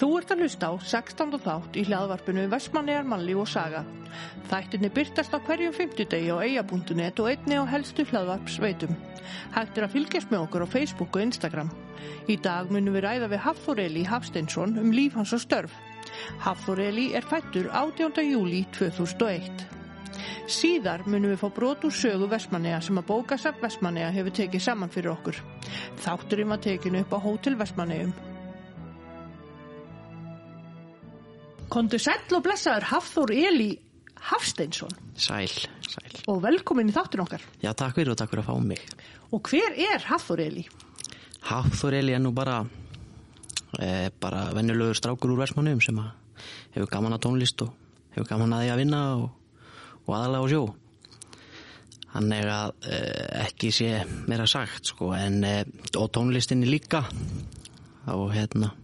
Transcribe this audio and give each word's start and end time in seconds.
Þú 0.00 0.06
ert 0.16 0.30
að 0.32 0.38
hlusta 0.40 0.68
á 0.72 0.74
16. 0.80 1.34
þátt 1.44 1.74
í 1.76 1.82
hlaðvarpinu 1.84 2.46
Vestmannegar 2.48 3.04
mannlíf 3.04 3.42
og 3.42 3.48
saga. 3.52 3.82
Þættinni 4.48 4.88
byrtast 4.96 5.34
á 5.36 5.38
hverjum 5.44 5.74
50 5.76 6.08
degi 6.14 6.30
á 6.32 6.40
eia.net 6.40 7.20
og 7.20 7.28
einni 7.28 7.58
á 7.60 7.68
helstu 7.68 8.06
hlaðvarpsveitum. 8.08 8.94
Hægt 9.52 9.76
er 9.76 9.84
að 9.84 9.98
fylgjast 9.98 10.32
með 10.32 10.46
okkur 10.46 10.64
á 10.64 10.72
Facebook 10.72 11.18
og 11.18 11.26
Instagram. 11.26 11.68
Í 12.32 12.38
dag 12.40 12.72
munum 12.72 12.96
við 12.96 13.04
ræða 13.04 13.28
við 13.28 13.44
Hafþór 13.44 13.82
Eli 13.84 14.06
Hafsteinsson 14.08 14.80
um 14.80 14.88
líf 14.96 15.20
hans 15.20 15.36
og 15.36 15.44
störf. 15.44 15.76
Hafþór 16.46 16.80
Eli 16.86 17.10
er 17.12 17.28
fættur 17.28 17.68
18. 17.68 18.24
júli 18.24 18.64
2001. 18.72 19.66
Síðar 20.48 21.04
munum 21.04 21.34
við 21.34 21.44
fá 21.44 21.52
brot 21.60 21.84
úr 21.84 21.92
sögu 21.92 22.32
Vestmanneja 22.32 22.80
sem 22.88 22.96
að 22.96 23.10
bókasafn 23.12 23.60
Vestmanneja 23.60 24.08
hefur 24.16 24.32
tekið 24.40 24.64
saman 24.64 24.96
fyrir 24.96 25.12
okkur. 25.12 25.44
Þátturinn 26.00 26.56
var 26.56 26.64
tekinu 26.64 27.04
upp 27.04 27.12
á 27.12 27.18
Hótel 27.20 27.60
Vestmannejum. 27.60 28.29
Kondur 31.70 32.02
sæll 32.02 32.34
og 32.34 32.42
blessaður 32.42 32.88
Hafþór 32.90 33.30
Eli 33.30 33.70
Hafsteinsson 34.26 34.90
Sæl, 35.14 35.46
sæl. 35.86 36.16
og 36.26 36.40
velkomin 36.42 36.90
í 36.90 36.94
þáttur 36.94 37.22
okkar. 37.22 37.44
Já, 37.62 37.70
takk 37.78 37.94
fyrir 37.94 38.10
og 38.10 38.18
takk 38.18 38.32
fyrir 38.32 38.42
að 38.42 38.48
fá 38.50 38.64
mig. 38.64 38.82
Og 39.30 39.46
hver 39.46 39.76
er 39.78 40.02
Hafþór 40.08 40.42
Eli? 40.48 40.64
Hafþór 41.46 41.96
Eli 42.00 42.16
er 42.16 42.24
nú 42.24 42.32
bara, 42.34 42.58
e, 43.78 44.10
bara 44.20 44.48
venjulegur 44.56 44.98
strákur 44.98 45.30
úr 45.30 45.44
Vestmannum 45.44 45.80
sem 45.84 46.02
hefur 46.74 46.90
gaman 46.90 47.14
að 47.14 47.22
tónlist 47.28 47.62
og 47.62 47.70
hefur 48.16 48.28
gaman 48.32 48.56
að 48.58 48.64
því 48.64 48.74
að 48.74 48.82
vinna 48.82 49.00
og, 49.14 49.30
og 50.08 50.12
aðalega 50.18 50.42
á 50.42 50.46
sjó. 50.50 50.62
Hann 52.16 52.32
er 52.34 52.50
að 52.50 52.74
e, 52.82 53.00
ekki 53.46 53.70
sé 53.70 53.94
meira 54.26 54.50
sagt 54.50 54.90
sko 54.90 55.14
en 55.14 55.42
e, 55.46 55.56
og 55.94 56.10
tónlistinni 56.10 56.66
líka 56.66 57.06
og 58.10 58.32
hérna 58.34 58.74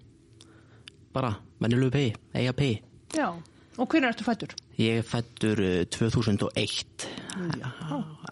bara 1.16 1.33
venjulegu 1.65 1.96
pegi, 1.96 2.13
eiga 2.37 2.54
pegi. 2.57 2.79
Já. 3.16 3.30
Og 3.77 3.91
hvernig 3.93 4.09
ertu 4.09 4.24
fættur? 4.24 4.54
Ég 4.80 5.02
fættur 5.04 5.60
e, 5.60 5.73
2001 5.93 7.09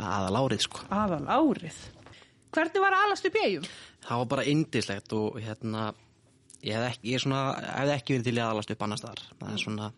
aðal 0.00 0.38
árið 0.40 0.62
sko. 0.64 0.86
Aðal 0.92 1.26
árið. 1.28 1.82
Hvernig 2.54 2.80
var 2.80 2.94
að 2.96 3.08
alast 3.08 3.28
upp 3.28 3.36
í 3.36 3.42
eigum? 3.48 3.68
það 4.04 4.22
var 4.22 4.30
bara 4.34 4.48
indislegt 4.50 5.12
og 5.16 5.38
hérna 5.42 5.90
ég 6.64 6.76
hef 6.76 6.88
ekki, 6.90 7.12
ég 7.12 7.22
svona, 7.22 7.42
hef 7.80 7.92
ekki 7.96 8.16
verið 8.16 8.28
til 8.28 8.36
í 8.36 8.42
aðalast 8.44 8.74
upp 8.74 8.84
annars 8.86 9.04
þar 9.04 9.22
það 9.30 9.52
er 9.52 9.62
svona 9.62 9.90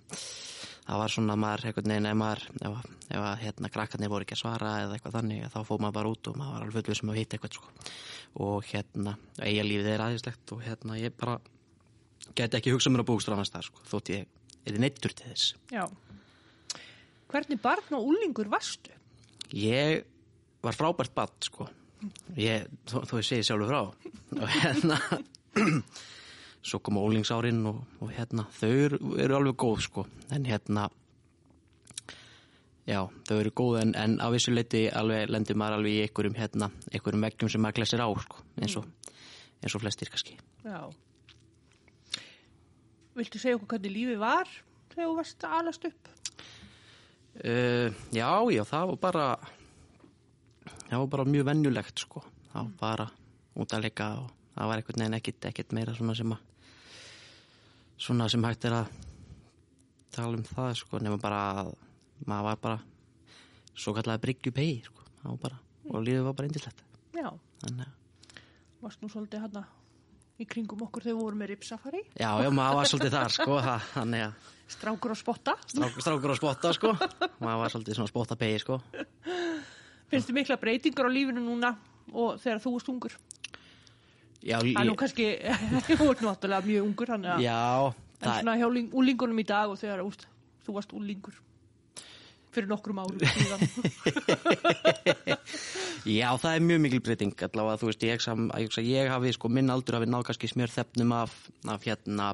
það 0.87 1.01
var 1.03 1.15
svona 1.15 1.39
maður 1.43 1.67
einhvern 1.71 1.93
veginn 1.93 2.11
ef 2.11 2.19
maður 2.21 2.45
ef, 2.69 2.77
ef 3.11 3.25
að 3.25 3.43
hérna 3.43 3.73
krakkarnir 3.75 4.13
voru 4.13 4.27
ekki 4.27 4.37
að 4.37 4.43
svara 4.45 4.75
eða 4.85 4.97
eitthvað 4.99 5.19
þannig 5.19 5.51
þá 5.55 5.59
fóð 5.67 5.83
maður 5.83 5.99
bara 5.99 6.13
út 6.15 6.31
og 6.31 6.39
maður 6.41 6.55
var 6.55 6.67
alveg 6.67 6.79
fullið 6.79 7.01
sem 7.01 7.13
að 7.13 7.21
hitta 7.21 7.39
eitthvað 7.39 7.59
sko. 7.59 7.75
og 8.47 8.71
hérna 8.71 9.17
eiga 9.43 9.67
lífið 9.67 9.93
er 9.95 10.07
aðeinslegt 10.07 10.55
og 10.55 10.65
hérna 10.67 11.01
ég 11.01 11.19
bara 11.19 11.39
geti 12.35 12.59
ekki 12.59 12.75
hugsað 12.75 12.97
mér 12.97 13.05
að 13.05 13.11
bústur 13.13 13.37
annars 13.37 13.53
þar 13.55 13.69
sko, 13.69 13.87
þótt 13.93 14.13
ég 14.15 14.27
er 14.67 14.83
neittur 14.83 15.15
til 15.15 15.31
þess 15.31 15.55
Já. 15.73 15.87
Hvernig 17.31 17.59
barn 17.63 17.97
og 17.99 18.07
úlingur 18.13 18.49
varstu? 18.51 18.93
Ég 19.55 20.05
var 20.65 20.77
frábært 20.77 21.15
badd 21.15 21.49
sko 21.49 21.69
ég, 22.39 22.67
þó, 22.89 23.01
þó 23.07 23.17
ég 23.21 23.27
segi 23.27 23.47
sjálfur 23.47 23.71
frá 23.71 23.81
og 24.43 24.53
hérna 24.53 24.99
svo 26.67 26.81
koma 26.85 27.03
ólingsárin 27.07 27.63
og, 27.71 27.83
og 28.03 28.13
hérna 28.15 28.47
þau 28.59 28.71
eru, 28.71 29.01
eru 29.23 29.39
alveg 29.39 29.59
góð 29.63 29.83
sko 29.87 30.07
en 30.35 30.47
hérna 30.49 30.89
já, 32.87 33.01
þau 33.29 33.37
eru 33.39 33.55
góð 33.57 33.81
en, 33.83 33.95
en 33.99 34.19
á 34.23 34.27
vissu 34.35 34.55
leiti 34.55 34.87
alveg 34.91 35.31
lendir 35.33 35.59
maður 35.59 35.81
alveg 35.81 35.97
í 35.97 36.05
einhverjum 36.07 36.39
hérna, 36.39 36.71
einhverjum 36.93 37.27
veggjum 37.29 37.53
sem 37.53 37.65
maður 37.65 37.81
glesir 37.81 38.05
á 38.05 38.09
sko 38.27 38.45
eins 38.61 38.79
og, 38.81 38.89
eins 39.63 39.79
og 39.79 39.85
flestir 39.85 40.13
kannski 40.13 40.39
Já. 40.67 40.81
Viltu 43.17 43.41
segja 43.41 43.57
okkur 43.57 43.77
hvernig 43.77 43.95
lífið 43.95 44.19
var 44.21 44.51
þegar 44.93 45.07
þú 45.09 45.15
varst 45.17 45.45
að 45.47 45.55
alast 45.61 45.87
upp? 45.89 46.11
Uh, 47.37 47.93
já, 48.17 48.29
já, 48.53 48.63
það 48.65 48.91
var 48.93 48.99
bara 49.01 49.27
það 50.87 50.99
var 51.03 51.09
bara 51.15 51.29
mjög 51.29 51.49
vennjulegt 51.51 52.05
sko, 52.05 52.23
það 52.53 52.61
var 52.61 52.75
bara 52.81 53.07
út 53.57 53.75
að 53.77 53.87
leika 53.87 54.09
og 54.21 54.31
það 54.55 54.71
var 54.71 54.81
einhvern 54.81 55.03
veginn 55.03 55.19
ekkit, 55.19 55.49
ekkit 55.51 55.75
meira 55.77 55.95
svona 55.97 56.17
sem 56.17 56.33
að 56.33 56.45
svona 58.07 58.29
sem 58.33 58.45
hægt 58.45 58.69
er 58.69 58.79
að 58.83 58.97
tala 60.17 60.37
um 60.37 60.47
það 60.49 60.73
sko, 60.81 61.01
nema 61.05 61.21
bara 61.21 61.43
að 61.61 61.73
maður 62.25 62.49
var 62.49 62.63
bara 62.65 62.79
svo 63.77 63.93
kallega 63.97 64.23
bryggju 64.25 64.53
pegi 64.57 64.81
sko, 64.87 65.05
það 65.23 65.31
var 65.33 65.43
bara 65.45 65.63
og 65.93 66.05
lífið 66.05 66.27
var 66.29 66.37
bara 66.41 66.51
indislegt 66.51 66.85
Já. 67.17 67.31
þannig 67.65 67.87
að 67.87 67.95
Varst 68.85 69.01
nú 69.03 69.09
svolítið 69.11 69.41
hann 69.43 69.65
í 70.41 70.47
kringum 70.49 70.83
okkur 70.87 71.05
þegar 71.07 71.17
við 71.17 71.23
vorum 71.25 71.41
með 71.43 71.51
ripsafari? 71.55 72.03
Já, 72.21 72.29
já, 72.45 72.51
maður 72.53 72.79
var 72.81 72.91
svolítið 72.91 73.15
þar, 73.17 73.35
sko, 73.39 73.59
það, 73.65 74.27
Strákur 74.67 75.13
og 75.15 75.19
spotta? 75.21 75.53
strák, 75.71 75.99
strákur 76.03 76.33
á 76.35 76.37
spotta, 76.41 76.73
sko, 76.75 76.91
maður 77.39 77.61
var 77.63 77.71
svolítið 77.71 77.95
svona 78.01 78.11
spotta 78.11 78.37
pegi, 78.41 78.59
sko. 78.65 78.81
Finnst 80.11 80.27
þið 80.31 80.37
mikla 80.41 80.57
breytingar 80.59 81.07
á 81.07 81.11
lífinu 81.15 81.43
núna 81.45 81.71
og 82.13 82.41
þegar 82.43 82.61
þú 82.65 82.73
varst 82.75 82.91
ungur? 82.91 83.15
Já, 84.43 84.59
Það 84.59 84.81
er 84.83 84.89
nú 84.91 84.95
ég, 84.95 84.99
kannski, 85.01 85.29
þú 86.01 86.09
ert 86.11 86.25
náttúrulega 86.27 86.67
mjög 86.67 86.89
ungur, 86.91 87.13
að, 87.15 87.41
já, 87.47 87.61
en 87.87 88.27
það, 88.27 88.41
svona 88.43 88.57
hjá 88.61 88.67
ling- 88.75 88.93
úlingunum 88.95 89.41
í 89.43 89.47
dag 89.47 89.71
og 89.73 89.79
þegar 89.81 90.03
úst, 90.07 90.27
þú 90.67 90.75
varst 90.81 90.93
úlingur 90.99 91.39
fyrir 92.57 92.71
nokkrum 92.71 93.01
árum 93.03 93.21
já, 96.19 96.29
það 96.41 96.53
er 96.53 96.65
mjög 96.65 96.81
mikil 96.87 97.03
breyting, 97.05 97.35
allavega, 97.49 97.81
þú 97.81 97.91
veist, 97.91 98.07
ég, 98.09 98.25
sam, 98.25 98.49
ég, 98.57 98.73
ég, 98.81 98.91
ég 98.95 99.13
hafi, 99.13 99.35
sko, 99.37 99.51
minn 99.53 99.73
aldur 99.73 99.99
hafi 99.99 100.09
náð 100.11 100.27
kannski 100.31 100.51
smjör 100.51 100.73
þefnum 100.73 101.15
af, 101.17 101.35
af 101.73 101.87
hérna, 101.87 102.31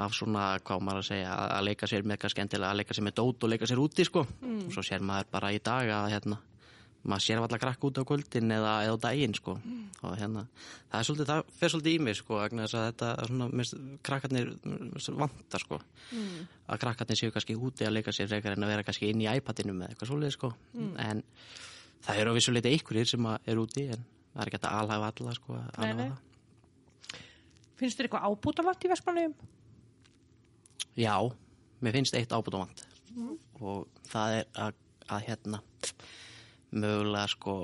af 0.00 0.16
svona, 0.16 0.44
hvað 0.66 0.84
maður 0.86 1.02
að 1.04 1.08
segja, 1.10 1.32
að 1.46 1.66
leika 1.70 1.90
sér 1.90 2.06
með 2.06 2.22
kannski 2.24 2.44
endilega 2.44 2.74
að 2.74 2.80
leika 2.82 2.96
sér 2.96 3.08
með 3.08 3.18
dót 3.22 3.46
og 3.46 3.52
leika 3.54 3.70
sér 3.70 3.82
úti, 3.82 4.06
sko, 4.08 4.26
og 4.26 4.70
svo 4.74 4.86
sér 4.86 5.04
maður 5.04 5.32
bara 5.34 5.54
í 5.56 5.60
dag 5.64 5.92
að, 5.96 6.10
hérna, 6.14 6.40
maður 7.00 7.24
sér 7.24 7.40
alltaf 7.40 7.60
krakk 7.62 7.84
út 7.88 7.98
á 8.00 8.04
kvöldin 8.04 8.52
eða, 8.52 8.72
eða 8.84 8.96
á 9.00 9.02
daginn, 9.06 9.34
sko, 9.36 9.54
og 10.04 10.16
hérna, 10.20 10.44
það 10.90 10.98
er 10.98 11.06
svolítið, 11.08 11.30
það 11.30 11.52
fer 11.60 11.72
svolítið 11.72 11.94
í 11.96 12.02
mig, 12.04 12.18
sko, 12.18 12.40
þetta, 12.44 13.10
er 13.22 13.30
svona, 13.30 13.48
mist, 13.60 13.76
krakkarnir 14.06 14.50
mist, 14.66 15.12
vantar, 15.22 15.64
sko, 15.64 15.80
að 16.68 16.82
krakkarnir 16.84 17.20
séu 17.20 17.32
kannski 17.34 17.56
úti 17.56 17.88
að 17.88 17.96
leika 17.96 18.14
sér 18.14 18.36
en 18.36 18.66
að 18.66 18.72
vera 18.74 18.84
kannski 18.86 19.12
inn 19.12 19.24
í 19.24 19.28
iPadinu 19.32 19.76
með 19.78 19.94
eitthvað 19.94 20.12
svolítið, 20.12 20.36
sko, 20.36 20.52
en 21.06 21.24
það 22.04 22.22
eru 22.22 22.34
á 22.34 22.36
vissuleiti 22.36 22.74
einhverjir 22.74 23.12
sem 23.14 23.30
eru 23.38 23.64
úti, 23.64 23.86
en 23.88 24.04
það 24.34 24.44
er 24.44 24.52
ekki 24.52 24.60
að 24.60 24.78
alhafa 24.82 25.12
alla, 25.14 25.36
sko, 25.38 25.62
alhafa. 25.80 26.20
Finnst 27.80 27.96
þér 27.96 28.10
eitthvað 28.10 28.28
ábútavant 28.28 28.84
í 28.84 28.92
Vestmanniðum? 28.92 29.36
Já, 31.00 31.16
mér 31.80 31.96
finnst 31.96 32.16
eitt 32.18 32.32
ábútavand 32.34 32.84
og 33.60 33.86
það 34.10 34.34
er 34.40 34.50
að, 34.66 34.76
að 35.08 35.24
hérna 35.28 35.60
mögulega 36.72 37.26
sko 37.32 37.54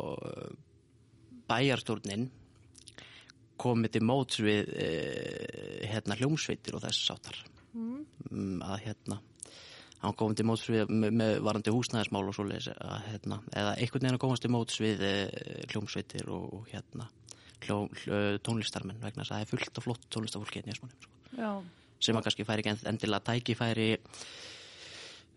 bæjarstjórnin 1.50 2.26
komið 3.60 3.96
til 3.96 4.04
móts 4.04 4.40
við 4.44 4.72
e, 4.76 4.88
hérna 5.88 6.18
hljómsveitir 6.18 6.76
og 6.76 6.84
þess 6.84 7.06
sáttar 7.08 7.38
mm. 7.72 8.62
að 8.66 8.82
hérna 8.84 9.20
hann 10.02 10.16
komið 10.18 10.40
til 10.40 10.48
móts 10.50 10.66
við 10.68 10.90
með, 10.92 11.14
með 11.16 11.38
varandi 11.46 11.72
húsnæðismál 11.72 12.26
og 12.26 12.36
svoleiðis 12.36 12.68
að 12.74 13.06
hérna 13.10 13.40
eða 13.52 13.76
einhvern 13.76 14.04
veginn 14.04 14.18
að 14.18 14.24
komast 14.26 14.44
til 14.44 14.52
móts 14.52 14.82
við 14.82 15.06
e, 15.06 15.14
hljómsveitir 15.72 16.28
og, 16.28 16.50
og 16.58 16.68
hérna 16.72 17.08
hljó, 17.64 17.86
hljó, 18.02 18.20
tónlistarmenn 18.44 19.00
vegna 19.00 19.24
þess 19.24 19.32
að 19.32 19.38
það 19.38 19.46
er 19.46 19.52
fullt 19.54 19.80
og 19.80 19.86
flott 19.86 20.08
tónlistarfólki 20.12 20.60
hérna 20.60 20.74
í 20.74 20.76
Esmanum 20.76 21.06
sko 21.06 21.14
sem 22.02 22.18
að 22.18 22.26
kannski 22.26 22.44
færi 22.44 22.62
ekki 22.62 22.72
end- 22.74 22.88
endilega 22.90 23.24
tækifæri 23.30 23.88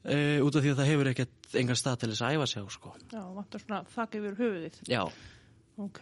uh, 0.06 0.46
út 0.46 0.56
af 0.60 0.64
því 0.66 0.72
að 0.74 0.80
það 0.82 0.90
hefur 0.92 1.10
ekkert 1.14 1.58
engan 1.64 1.80
stað 1.80 1.98
til 2.04 2.10
þess 2.14 2.24
að 2.28 2.36
æfa 2.38 2.48
sig 2.54 2.64
á 2.64 2.68
sko. 2.76 2.94
Já, 3.14 3.22
vantar 3.40 3.64
svona 3.64 3.82
þakka 3.96 4.22
yfir 4.22 4.38
höfuðið. 4.44 4.80
Já, 4.94 5.04
Ok, 5.80 6.00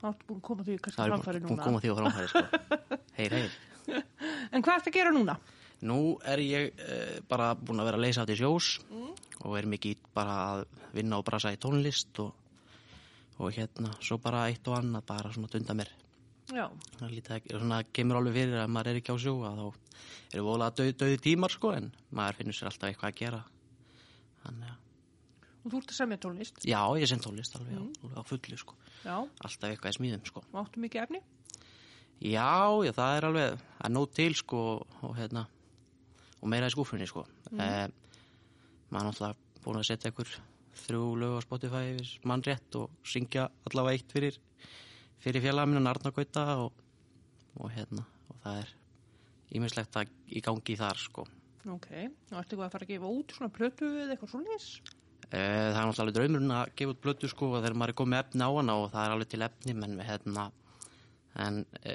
þá 0.00 0.06
ertu 0.10 0.26
búin 0.28 0.38
að 0.40 0.46
koma 0.48 0.64
því 0.66 0.76
kannski 0.82 0.98
það 0.98 1.04
er 1.06 1.12
framfæri 1.14 1.40
búin 1.44 1.50
að 1.50 1.54
núna. 1.54 1.66
koma 1.68 1.82
því 1.84 1.92
framfæri 1.98 2.28
sko. 2.32 2.44
Heyr, 3.18 3.36
heyr. 3.38 3.52
En 4.54 4.64
hvað 4.64 4.78
ertu 4.80 4.90
að 4.90 4.96
gera 4.96 5.12
núna? 5.14 5.36
Nú 5.84 5.98
er 6.24 6.40
ég 6.42 6.80
uh, 6.82 7.20
bara 7.30 7.50
búin 7.54 7.82
að 7.82 7.88
vera 7.90 8.00
að 8.00 8.04
leysa 8.06 8.24
af 8.24 8.30
til 8.30 8.38
sjós 8.40 8.68
og 9.44 9.54
er 9.58 9.68
mikið 9.70 10.02
bara 10.16 10.34
að 10.54 10.64
vinna 10.96 11.18
og 11.20 11.26
brasa 11.26 11.52
í 11.54 11.58
tónlist 11.60 12.18
og, 12.24 12.32
og 13.38 13.50
hérna, 13.54 13.92
svo 14.02 14.18
bara 14.22 14.46
eitt 14.50 14.66
og 14.70 14.78
annað 14.80 15.06
bara 15.10 15.32
svona 15.34 15.50
dunda 15.52 15.76
mér. 15.78 15.90
Já, 16.52 16.66
Það 16.98 17.74
er 17.78 17.86
kemur 17.96 18.20
alveg 18.20 18.36
fyrir 18.36 18.60
að 18.60 18.72
maður 18.74 18.90
er 18.90 19.00
ekki 19.00 19.14
á 19.14 19.18
sjó 19.22 19.34
að 19.48 19.60
þá 19.60 19.66
eru 20.34 20.44
voðalega 20.44 20.76
döð, 20.80 20.90
döði 21.00 21.20
tímar 21.24 21.54
sko 21.54 21.70
en 21.72 21.92
maður 22.12 22.40
finnur 22.40 22.56
sér 22.58 22.68
alltaf 22.68 22.90
eitthvað 22.90 23.12
að 23.12 23.20
gera. 23.22 23.44
Þannig 24.44 24.72
að 24.72 24.80
og 25.64 25.72
þú 25.72 25.80
ert 25.80 25.92
að 25.92 25.96
semja 25.96 26.20
tónlist. 26.20 26.58
Já, 26.68 26.80
ég 27.00 27.08
sem 27.08 27.20
tónlist 27.24 27.54
alveg, 27.56 27.78
mm. 27.78 27.92
alveg 28.04 28.20
á 28.20 28.24
fullu 28.28 28.58
sko. 28.60 28.76
Já, 29.04 29.16
Alltaf 29.16 29.70
eitthvað 29.70 29.94
í 29.94 29.96
smíðum 29.98 30.26
sko. 30.28 30.42
og 30.52 30.58
áttu 30.60 30.82
mikið 30.84 31.04
efni? 31.06 31.20
Já, 32.20 32.84
já, 32.84 32.92
það 32.96 33.16
er 33.16 33.26
alveg 33.28 33.62
að 33.80 33.94
nót 33.94 34.12
til 34.16 34.34
sko 34.36 34.60
og 34.84 35.14
hérna 35.16 35.46
og 36.40 36.50
meira 36.52 36.68
í 36.68 36.74
skúfunni 36.74 37.08
sko. 37.08 37.24
Mm. 37.50 37.62
Eh, 37.64 37.86
maður 38.92 39.00
er 39.00 39.08
náttúrulega 39.08 39.62
búin 39.64 39.80
að 39.80 39.88
setja 39.88 40.12
ykkur 40.12 40.34
þrjú 40.84 41.04
lög 41.22 41.38
á 41.40 41.44
Spotify 41.46 41.84
mann 42.28 42.44
rétt 42.44 42.76
og 42.76 42.92
syngja 43.08 43.48
allavega 43.70 43.96
eitt 43.96 44.12
fyrir, 44.12 44.38
fyrir 45.24 45.44
félagaminu 45.44 45.82
Narnagauta 45.84 46.44
og, 46.62 46.82
og 47.60 47.70
hérna 47.72 48.04
og 48.30 48.40
það 48.42 48.60
er 48.62 48.74
ímislegt 49.54 49.96
að 50.00 50.12
í 50.34 50.42
gangi 50.44 50.76
þar 50.78 51.00
sko. 51.00 51.24
Ok, 51.64 51.88
og 51.88 52.36
ertu 52.36 52.56
eitthvað 52.56 52.66
að 52.66 52.74
fara 52.74 52.86
að 52.86 52.92
gefa 52.92 53.12
út 53.16 53.32
svona 53.32 53.54
plötu 53.54 53.88
eða 53.88 54.14
eitthvað 54.14 54.34
svona 54.34 54.52
lýs? 54.52 54.66
Eh, 55.30 55.70
Það 55.72 55.78
er 55.80 55.88
náttúrulega 55.88 56.16
draumurinn 56.18 56.54
að 56.58 56.74
gefa 56.76 56.92
út 56.92 57.00
blötu 57.06 57.30
sko 57.32 57.48
og 57.54 57.62
þegar 57.62 57.78
maður 57.80 57.94
er 57.94 57.98
komið 58.02 58.20
efni 58.20 58.44
á 58.44 58.50
hana 58.52 58.76
og 58.82 58.90
það 58.92 59.06
er 59.06 59.14
alveg 59.14 59.32
til 59.32 59.46
efni 59.46 59.76
menn 59.78 59.96
við 59.96 60.10
hérna 60.10 60.44
en 61.44 61.64
e, 61.82 61.94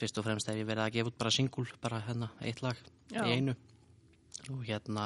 fyrst 0.00 0.18
og 0.18 0.26
fremst 0.26 0.48
hef 0.50 0.58
ég 0.58 0.66
verið 0.66 0.86
að 0.86 0.96
gefa 0.96 1.12
út 1.12 1.20
bara 1.20 1.34
singul, 1.34 1.66
bara 1.82 2.00
hérna 2.08 2.30
eitt 2.42 2.62
lag 2.64 2.80
Já. 3.12 3.22
í 3.22 3.36
einu 3.36 3.54
og 4.50 4.64
hérna 4.66 5.04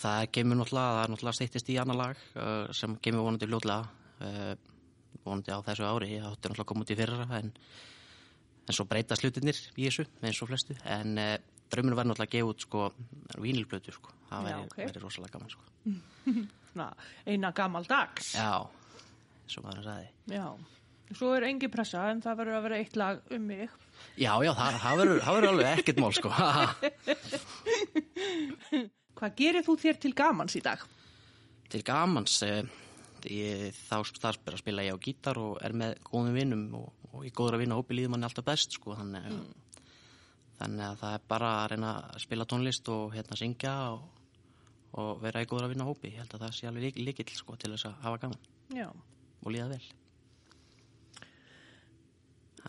það 0.00 0.30
kemur 0.32 0.60
náttúrulega, 0.60 0.94
það 0.94 1.02
er 1.02 1.12
náttúrulega 1.12 1.38
stýttist 1.40 1.72
í 1.74 1.76
annar 1.82 1.98
lag 1.98 2.22
uh, 2.38 2.70
sem 2.76 2.94
kemur 3.04 3.26
vonandi 3.26 3.48
fljótlega 3.50 3.90
uh, 4.24 4.54
vonandi 5.24 5.54
á 5.54 5.58
þessu 5.66 5.86
ári 5.88 6.12
ég 6.16 6.26
átti 6.26 6.48
náttúrulega 6.48 6.66
að 6.66 6.70
koma 6.72 6.84
út 6.86 6.92
í 6.92 6.98
fyrra 6.98 7.26
en, 7.38 7.52
en 8.66 8.76
svo 8.76 8.86
breyta 8.90 9.18
slutinir 9.18 9.58
í 9.76 9.88
þessu 9.88 10.06
eins 10.22 10.40
og 10.42 10.50
flestu 10.52 10.78
en 10.84 11.18
uh, 11.20 11.34
draumurinn 11.70 12.00
var 12.00 12.08
náttúrulega 12.08 12.30
að 12.30 12.36
gefa 12.38 12.54
út 12.54 12.66
sko 12.66 12.86
vínilblötu 13.42 13.94
sko, 13.94 14.14
það 14.30 14.48
væri, 14.48 14.64
ok. 14.70 14.80
væri 14.84 15.04
rosalega 15.04 15.38
gaman 15.38 15.54
sko 15.54 15.68
Na, 16.78 16.92
eina 17.26 17.50
gamal 17.56 17.86
dags. 17.88 18.34
Já, 18.38 18.62
eins 19.42 19.56
og 19.58 19.64
maður 19.66 19.88
sagði. 19.88 20.10
Já. 20.30 20.44
Svo 21.18 21.32
er 21.34 21.48
engi 21.48 21.66
pressa 21.72 22.04
en 22.12 22.20
það 22.22 22.36
verður 22.38 22.56
að 22.56 22.66
vera 22.68 22.76
eitt 22.78 22.98
lag 22.98 23.32
um 23.34 23.48
mig. 23.50 23.72
Já, 24.14 24.30
já, 24.46 24.52
það, 24.54 24.76
það 24.84 25.00
verður 25.00 25.48
alveg 25.48 25.80
ekkert 25.80 26.02
mál, 26.04 26.12
sko. 26.14 26.30
Hvað 29.18 29.34
gerir 29.40 29.66
þú 29.66 29.74
þér 29.82 29.98
til 30.00 30.12
gamans 30.16 30.54
í 30.56 30.62
dag? 30.64 30.84
Til 31.70 31.82
gamans, 31.86 32.36
eh, 32.46 32.62
ég, 33.28 33.74
þá 33.88 33.96
starfsbyr 34.08 34.56
að 34.56 34.62
spila 34.62 34.84
ég 34.86 34.96
á 34.96 35.02
gítar 35.04 35.38
og 35.40 35.58
er 35.64 35.74
með 35.76 35.98
góðum 36.06 36.36
vinnum 36.38 36.64
og, 36.78 36.88
og 37.12 37.26
í 37.26 37.32
góður 37.34 37.58
að 37.58 37.62
vinna 37.64 37.78
hópi 37.78 37.96
líður 37.98 38.14
manni 38.14 38.28
alltaf 38.28 38.46
best, 38.46 38.76
sko. 38.78 38.94
Þannig, 38.98 39.28
þannig 40.60 40.86
að 40.86 40.98
það 41.02 41.14
er 41.18 41.26
bara 41.34 41.50
að 41.62 41.68
reyna 41.74 41.92
að 42.10 42.18
spila 42.24 42.46
tónlist 42.52 42.90
og 42.94 43.14
hérna 43.16 43.38
syngja 43.40 43.74
og, 43.94 44.02
og 45.00 45.22
vera 45.24 45.42
í 45.44 45.48
góður 45.50 45.68
að 45.68 45.74
vinna 45.74 45.88
hópi. 45.88 46.12
Ég 46.14 46.22
held 46.22 46.36
að 46.38 46.44
það 46.46 46.56
sé 46.58 46.68
alveg 46.70 46.86
lík- 46.88 47.00
líkill, 47.10 47.30
sko, 47.36 47.56
til 47.60 47.72
þess 47.74 47.88
að 47.90 47.98
hafa 48.06 48.22
gaman 48.24 48.40
Já. 48.76 48.88
og 48.90 49.52
líða 49.54 49.70
vel. 49.74 49.82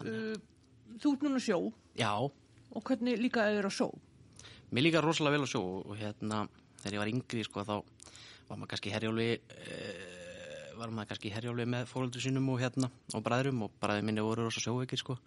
Uh, 0.01 0.37
þú 1.03 1.11
ert 1.17 1.23
núna 1.25 1.39
sjó 1.43 1.57
Já, 1.99 2.13
og 2.15 2.83
hvernig 2.87 3.19
líka 3.19 3.43
er 3.51 3.67
á 3.67 3.71
sjó? 3.71 3.89
Mér 4.71 4.85
líka 4.87 5.01
rosalega 5.03 5.35
vel 5.35 5.43
að 5.45 5.51
sjó 5.51 5.61
og 5.83 5.97
hérna 5.99 6.45
þegar 6.79 6.95
ég 6.95 7.01
var 7.03 7.11
yngri 7.11 7.43
sko 7.43 7.65
þá 7.67 7.73
var 8.47 8.55
maður 8.61 8.71
kannski 8.71 8.93
herjóli 8.93 9.27
uh, 9.35 10.10
var 10.77 10.91
maður 10.93 11.11
kannski 11.11 11.31
herjóli 11.33 11.65
með 11.69 11.87
fóröldur 11.89 12.23
sínum 12.23 12.49
og 12.53 12.59
hérna 12.61 12.89
og 13.15 13.23
bræðrum 13.25 13.63
og 13.65 13.73
bræður 13.81 14.05
minni 14.07 14.23
voru 14.25 14.45
rosa 14.45 14.63
sjóveikir 14.63 14.99
sko. 15.01 15.17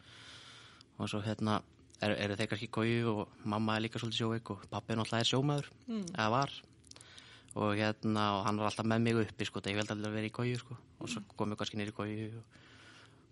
Og 0.99 1.11
svo 1.11 1.21
hérna 1.25 1.61
eru 2.05 2.17
er 2.19 2.35
þeir 2.37 2.51
kannski 2.53 2.71
kóju 2.73 3.13
og 3.13 3.29
mamma 3.45 3.77
er 3.77 3.85
líka 3.87 4.01
svolítið 4.01 4.21
sjóveik 4.23 4.51
og 4.55 4.65
pappi 4.71 4.95
er 4.95 5.01
náttúrulega 5.01 5.25
er 5.25 5.31
sjómaður 5.31 5.71
eða 6.15 6.29
var. 6.35 6.55
Og 7.55 7.77
hérna 7.79 8.25
og 8.39 8.47
hann 8.47 8.59
var 8.59 8.71
alltaf 8.71 8.87
með 8.87 9.05
mig 9.07 9.21
uppi 9.25 9.47
sko 9.47 9.61
þegar 9.61 9.75
ég 9.75 9.81
veldi 9.83 10.09
að 10.09 10.17
vera 10.19 10.31
í 10.31 10.35
kóju 10.35 10.59
sko. 10.59 10.79
Og 11.01 11.13
svo 11.13 11.23
kom 11.37 11.55
ég 11.55 11.61
kannski 11.61 11.79
nýri 11.79 11.95
í 11.95 11.99
kóju 11.99 12.27
og, 12.41 12.59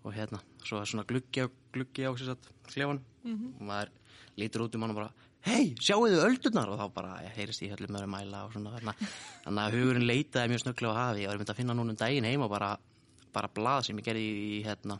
og 0.03 0.15
hérna 0.15 0.39
svo 0.63 0.79
er 0.79 0.89
svona 0.89 1.07
gluggi 1.07 1.43
á, 1.43 1.47
gluggi 1.73 2.07
á 2.07 2.11
sér 2.15 2.33
satt 2.33 2.49
klefan 2.69 3.03
og 3.23 3.61
maður 3.67 3.91
lítur 4.37 4.65
út 4.65 4.75
um 4.75 4.81
hann 4.81 4.95
og 4.95 5.01
bara 5.01 5.11
hei, 5.47 5.73
sjáu 5.81 6.03
þið 6.07 6.25
öldurnar 6.27 6.71
og 6.73 6.79
þá 6.79 6.85
bara 6.95 7.15
ég 7.25 7.37
heyrist 7.37 7.63
í 7.65 7.69
höllum 7.71 7.97
að 7.99 8.09
mæla 8.11 8.43
og 8.47 8.53
svona 8.55 8.73
þarna. 8.75 8.93
þannig 9.45 9.63
að 9.63 9.77
hugurinn 9.77 10.07
leitaði 10.07 10.51
mjög 10.53 10.63
snögglega 10.63 10.93
á 10.93 11.01
hafi 11.03 11.23
ég 11.25 11.31
var 11.31 11.41
myndið 11.41 11.53
að 11.55 11.59
finna 11.61 11.75
núna 11.77 11.95
um 11.95 11.99
daginn 11.99 12.29
heima 12.29 12.49
bara, 12.51 12.69
bara 13.35 13.51
blað 13.51 13.89
sem 13.89 13.99
ég 13.99 14.07
gerði 14.07 14.23
í, 14.29 14.61
hérna 14.67 14.99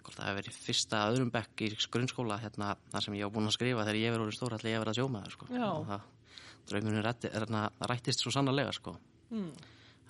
hvort 0.00 0.16
það 0.16 0.28
hefur 0.30 0.38
verið 0.40 0.58
fyrsta 0.64 1.02
öðrum 1.10 1.32
bekk 1.34 1.64
í 1.66 1.68
grunnskóla 1.92 2.38
hérna, 2.40 2.72
þar 2.92 3.04
sem 3.04 3.18
ég 3.18 3.26
var 3.28 3.34
búinn 3.34 3.50
að 3.50 3.56
skrifa 3.58 3.84
þegar 3.84 4.00
ég 4.00 4.14
verið 4.14 4.24
orðið 4.24 4.38
stór 4.38 4.56
allir 4.56 4.72
ég 4.72 4.82
verið 4.82 4.92
að 4.94 4.98
sjómaður 5.00 5.34
sko. 5.34 5.48
Og 5.50 5.84
það, 5.90 6.06
draumurinn 6.70 7.04
rætti, 7.04 7.30
rættist 7.90 8.24
svo 8.24 8.32
sannarlega 8.34 8.72
sko. 8.76 8.96
Mm. 9.30 9.50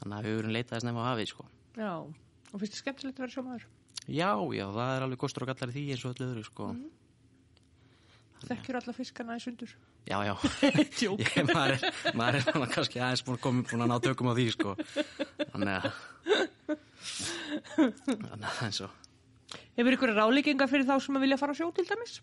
þannig 0.01 0.17
að 0.17 0.29
hugurinn 0.31 0.55
leitaði 0.57 0.85
snemma 0.85 1.05
á 1.05 1.11
hafi 1.11 1.27
sko. 1.29 1.45
Já. 1.77 1.91
Og 2.01 2.55
finnst 2.63 2.77
þið 2.77 2.83
skemmtilegt 2.85 3.19
að 3.19 3.27
vera 3.27 3.35
sjómaður? 3.35 3.67
já, 4.09 4.31
já, 4.57 4.65
það 4.75 4.95
er 4.95 5.05
alveg 5.07 5.21
kostur 5.21 5.45
og 5.45 5.51
gallar 5.51 5.73
í 5.73 5.77
því 5.77 5.85
eins 5.95 6.05
og 6.07 6.15
öllu 6.15 6.29
öðru 6.31 6.47
sko. 6.47 6.71
Þekkjur 8.49 8.79
alla 8.81 8.95
fiskana 8.97 9.37
í 9.37 9.43
sundur? 9.45 9.75
já, 10.09 10.17
já 10.25 10.35
ég, 11.21 11.53
maður 11.53 11.75
er, 11.77 11.85
maður 12.17 12.39
er 12.39 12.47
svona 12.47 12.69
kannski 12.73 13.03
aðeins 13.03 13.25
búin 13.27 13.37
að 13.37 13.45
koma 13.45 13.67
búin 13.69 13.85
að 13.85 13.91
ná 13.93 13.97
tökum 14.07 14.31
á 14.33 14.35
því 14.39 14.47
sko. 14.55 14.75
þannig 15.53 15.75
að 15.77 15.85
þannig 18.07 18.49
að 18.49 18.65
eins 18.67 18.83
og 18.87 18.99
Hefur 19.77 19.97
ykkur 19.97 20.13
ráleikinga 20.15 20.69
fyrir 20.71 20.87
þá 20.87 20.97
sem 21.03 21.17
að 21.19 21.25
vilja 21.25 21.39
fara 21.41 21.55
á 21.57 21.59
sjó 21.59 21.71
til 21.75 21.87
dæmis? 21.89 22.21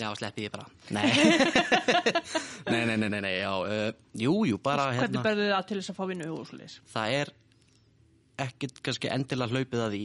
Já, 0.00 0.08
sleppi 0.16 0.46
ég 0.46 0.52
bara. 0.54 0.64
Nei. 0.94 1.04
nei, 2.72 2.84
nei, 2.88 2.96
nei, 2.96 3.08
nei, 3.12 3.20
nei, 3.20 3.32
já. 3.42 3.50
Uh, 3.60 3.90
jú, 4.16 4.36
jú, 4.48 4.56
bara 4.62 4.86
Hvernig 4.94 5.18
hérna. 5.18 5.24
berðu 5.26 5.44
þið 5.44 5.56
að 5.58 5.66
til 5.68 5.78
þess 5.80 5.92
að 5.92 5.98
fá 5.98 6.04
vinnu 6.08 6.28
og 6.32 6.46
svoleiðis? 6.48 6.76
Það 6.94 7.16
er 7.18 7.32
ekkit 8.46 8.80
kannski 8.86 9.10
endilega 9.12 9.52
hlaupið 9.58 9.84
að 9.84 9.96
því 9.96 10.02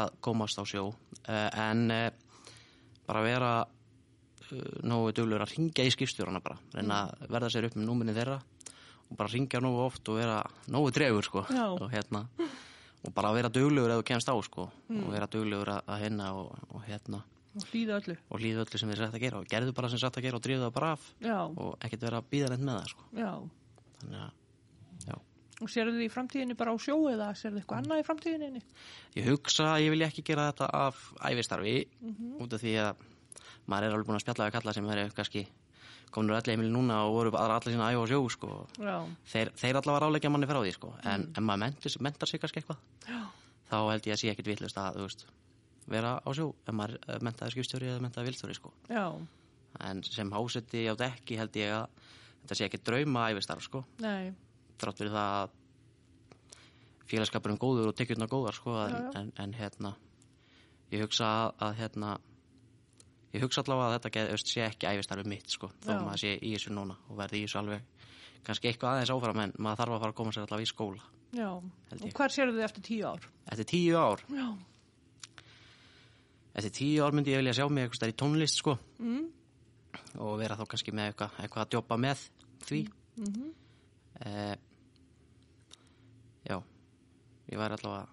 að 0.00 0.12
komast 0.28 0.60
á 0.60 0.64
sjó. 0.68 0.84
Uh, 1.24 1.48
en 1.64 1.86
uh, 1.94 2.50
bara 3.08 3.24
vera 3.24 3.52
nógu 4.86 5.12
duglur 5.16 5.42
að 5.44 5.54
ringja 5.56 5.84
í 5.86 5.92
skipstjórana 5.94 6.40
bara. 6.44 6.58
Reyna 6.74 7.02
að 7.08 7.28
verða 7.34 7.50
sér 7.54 7.68
upp 7.70 7.76
með 7.78 7.88
núminni 7.90 8.14
þeirra 8.16 8.38
og 9.10 9.16
bara 9.18 9.32
ringja 9.32 9.60
nógu 9.62 9.82
oft 9.86 10.08
og 10.12 10.20
vera 10.20 10.38
nógu 10.70 10.92
dregur, 10.94 11.26
sko. 11.26 11.44
Og 11.50 11.88
hérna, 11.90 12.24
og 13.04 13.14
bara 13.16 13.32
vera 13.34 13.50
ef 13.96 14.02
þú 14.02 14.06
kemst 14.12 14.28
á, 14.30 14.34
sko. 14.46 14.68
Og 14.90 15.10
vera 15.12 15.26
duglegur 15.30 15.72
að, 15.76 15.82
að 15.86 16.02
hérna 16.04 16.32
og, 16.38 16.54
og 16.74 16.82
hérna 16.86 17.22
Og 17.50 17.64
hlýða 17.72 17.96
öllu? 17.98 18.14
og 18.30 18.38
líða 18.38 18.62
öllu 18.62 18.78
sem 18.78 18.90
þið 18.92 19.00
sætt 19.00 19.14
að 19.16 19.22
gera 19.24 19.38
og 19.40 19.46
gerðu 19.50 19.72
bara 19.74 19.88
sem 19.90 19.98
sætt 19.98 20.18
að 20.20 20.22
gera 20.22 20.38
og 20.38 20.42
dríðu 20.44 20.62
það 20.68 20.74
bara 20.76 20.90
af 20.94 21.06
Já. 21.18 21.38
og 21.50 21.72
ekkert 21.82 22.04
vera 22.06 22.20
neitt 22.52 22.62
með 22.62 22.76
það 22.76 22.92
sko. 22.92 23.06
Þannig 24.00 24.20
að 24.20 25.08
já. 25.08 25.16
Og 25.60 25.72
sérðu 25.74 25.96
þið 25.98 26.04
í 26.04 26.12
framtíðinni 26.14 26.56
bara 26.60 26.70
á 26.70 26.76
sjó 26.78 26.94
eða 27.10 27.26
sérðu 27.34 27.58
þið 27.58 27.64
eitthvað 27.64 27.80
annað 27.82 27.98
í 27.98 28.06
framtíðinni? 28.06 28.62
ég 29.18 29.26
hugsa 29.32 29.66
að 29.74 29.82
ég 29.82 29.90
vil 29.96 30.06
ekki 30.06 30.24
gera 30.30 30.46
þetta 30.52 30.68
af 30.78 31.02
æfistarfi 31.26 31.74
út 32.38 32.54
af 32.54 32.62
því 32.62 32.76
að 32.86 33.02
maður 33.66 33.86
er 33.88 33.96
alveg 33.96 34.06
búin 34.08 34.18
að 34.18 34.24
spjalla 34.24 34.46
við 34.48 34.54
kalla 34.56 34.74
sem 34.76 34.88
eru 34.94 35.08
kannski 35.16 35.42
kominur 36.10 36.36
allir 36.38 36.56
heimili 36.56 36.72
núna 36.74 37.02
og 37.06 37.12
voru 37.14 37.32
bara 37.34 37.58
allir 37.58 37.74
sína 37.74 37.90
æfa 37.92 38.02
á 38.02 38.10
sjó 38.10 38.20
sko. 38.34 38.48
Þeir, 39.30 39.52
þeir 39.60 39.78
allavega 39.78 40.06
ráleikja 40.06 40.30
manni 40.32 40.48
frá 40.50 40.58
því 40.58 40.72
sko. 40.74 40.94
en 41.06 41.28
ef 41.30 41.42
maður 41.42 41.62
mentar, 41.64 41.96
mentar 42.02 42.28
sig 42.28 42.40
kannski 42.42 42.62
eitthvað 42.62 42.80
Já. 43.06 43.20
þá 43.70 43.76
held 43.92 44.08
ég 44.08 44.16
að 44.16 44.22
sé 44.22 44.32
ekkit 44.32 44.50
vitlust 44.50 44.80
að 44.80 44.98
veist, 45.04 45.26
vera 45.86 46.16
á 46.18 46.28
sjó 46.34 46.48
ef 46.66 46.74
maður 46.74 46.98
eh, 47.06 47.20
menntaði 47.22 47.54
skipstjóri 47.54 47.92
eða 47.92 48.02
menntaði 48.02 48.30
vilstjóri 48.30 48.58
sko. 48.58 48.72
En 49.86 50.02
sem 50.02 50.32
hásetti 50.34 50.82
á 50.90 50.94
dekki 50.98 51.38
held 51.38 51.56
ég 51.60 51.76
að 51.76 51.86
þetta 52.42 52.58
sé 52.58 52.66
ekki 52.66 52.82
drauma 52.82 53.28
æfistarf 53.30 53.62
sko. 53.62 53.84
Þrátt 54.80 54.98
fyrir 54.98 55.14
það 55.14 55.34
að 55.38 55.56
félagskapurinn 57.10 57.58
góður 57.60 57.90
og 57.90 57.96
tekjurnar 57.98 58.30
góðar 58.30 58.54
sko, 58.58 58.74
en, 58.82 58.96
já. 58.98 59.10
En, 59.20 59.30
en 59.38 59.54
hérna 59.58 59.94
ég 60.90 61.04
hugsa 61.04 61.52
að 61.62 61.78
hérna 61.84 62.16
ég 63.34 63.42
hugsa 63.44 63.62
allavega 63.62 63.86
að 63.88 63.94
þetta 63.98 64.10
geð, 64.16 64.30
veist, 64.34 64.48
sé 64.50 64.64
ekki 64.66 64.88
æfistarfið 64.90 65.28
mitt 65.30 65.48
sko, 65.54 65.70
þó 65.84 65.90
Já. 65.94 66.00
maður 66.06 66.22
sé 66.24 66.32
í 66.40 66.52
þessu 66.56 66.72
núna 66.74 66.96
og 67.08 67.16
verði 67.20 67.38
í 67.40 67.44
þessu 67.46 67.60
alveg 67.60 67.82
kannski 68.46 68.70
eitthvað 68.70 68.94
aðeins 68.96 69.12
áfram 69.14 69.40
en 69.44 69.52
maður 69.58 69.82
þarf 69.82 69.94
að 69.96 70.00
fara 70.04 70.12
að 70.14 70.18
koma 70.20 70.32
sér 70.34 70.46
allavega 70.46 70.66
í 70.66 70.70
skóla 70.72 71.02
Já. 71.36 71.50
Og 71.54 72.06
ég. 72.08 72.14
hvar 72.16 72.32
sérðu 72.34 72.56
þið 72.58 72.64
eftir 72.66 72.82
tíu 72.88 73.04
ár? 73.06 73.26
eftir 73.52 73.68
tíu 73.70 73.96
ár, 74.00 74.24
Já. 74.34 74.46
eftir 76.58 76.72
tíu 76.80 77.04
ár 77.06 77.14
myndi 77.14 77.34
ég 77.34 77.40
vilja 77.42 77.54
sjá 77.60 77.68
mig 77.70 77.84
eitthvað 77.86 78.00
stær 78.00 78.12
í 78.14 78.18
tónlist 78.22 78.58
sko 78.62 78.76
Mm. 79.00 79.28
og 80.22 80.38
vera 80.38 80.56
þá 80.58 80.64
kannski 80.70 80.92
með 80.94 81.12
eitthvað, 81.12 81.30
eitthvað 81.44 81.64
að 81.64 81.70
djópa 81.74 81.96
með 81.98 82.24
því 82.66 82.80
Mm 83.20 83.52
eh, 84.20 84.56
já 86.48 86.56
ég 87.50 87.58
væri 87.58 87.76
allavega 87.78 88.08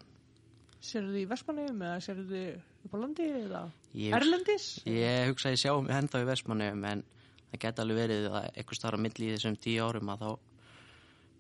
Sérðu 0.87 1.11
þið 1.15 1.21
í 1.23 1.27
Vestmanneum 1.27 1.81
eða 1.83 1.97
sérðu 2.05 2.25
þið 2.31 2.61
upp 2.87 2.95
á 2.95 2.99
landi 3.03 3.27
eða 3.43 3.61
Ég- 3.97 4.15
Erlendis? 4.17 4.65
Ég 4.87 5.29
hugsa 5.31 5.49
að 5.51 5.55
ég 5.57 5.61
sjá 5.63 5.71
henda 5.93 6.23
í 6.23 6.27
Vestmannum 6.31 6.83
en 6.91 7.03
það 7.51 7.61
geti 7.63 7.83
alveg 7.83 8.01
verið 8.01 8.27
að 8.31 8.49
eitthvað 8.53 8.79
starf 8.81 8.99
á 8.99 9.03
milli 9.05 9.29
í 9.29 9.33
þessum 9.35 9.57
tíu 9.63 9.85
árum 9.87 10.11
að 10.15 10.25
þá 10.25 10.29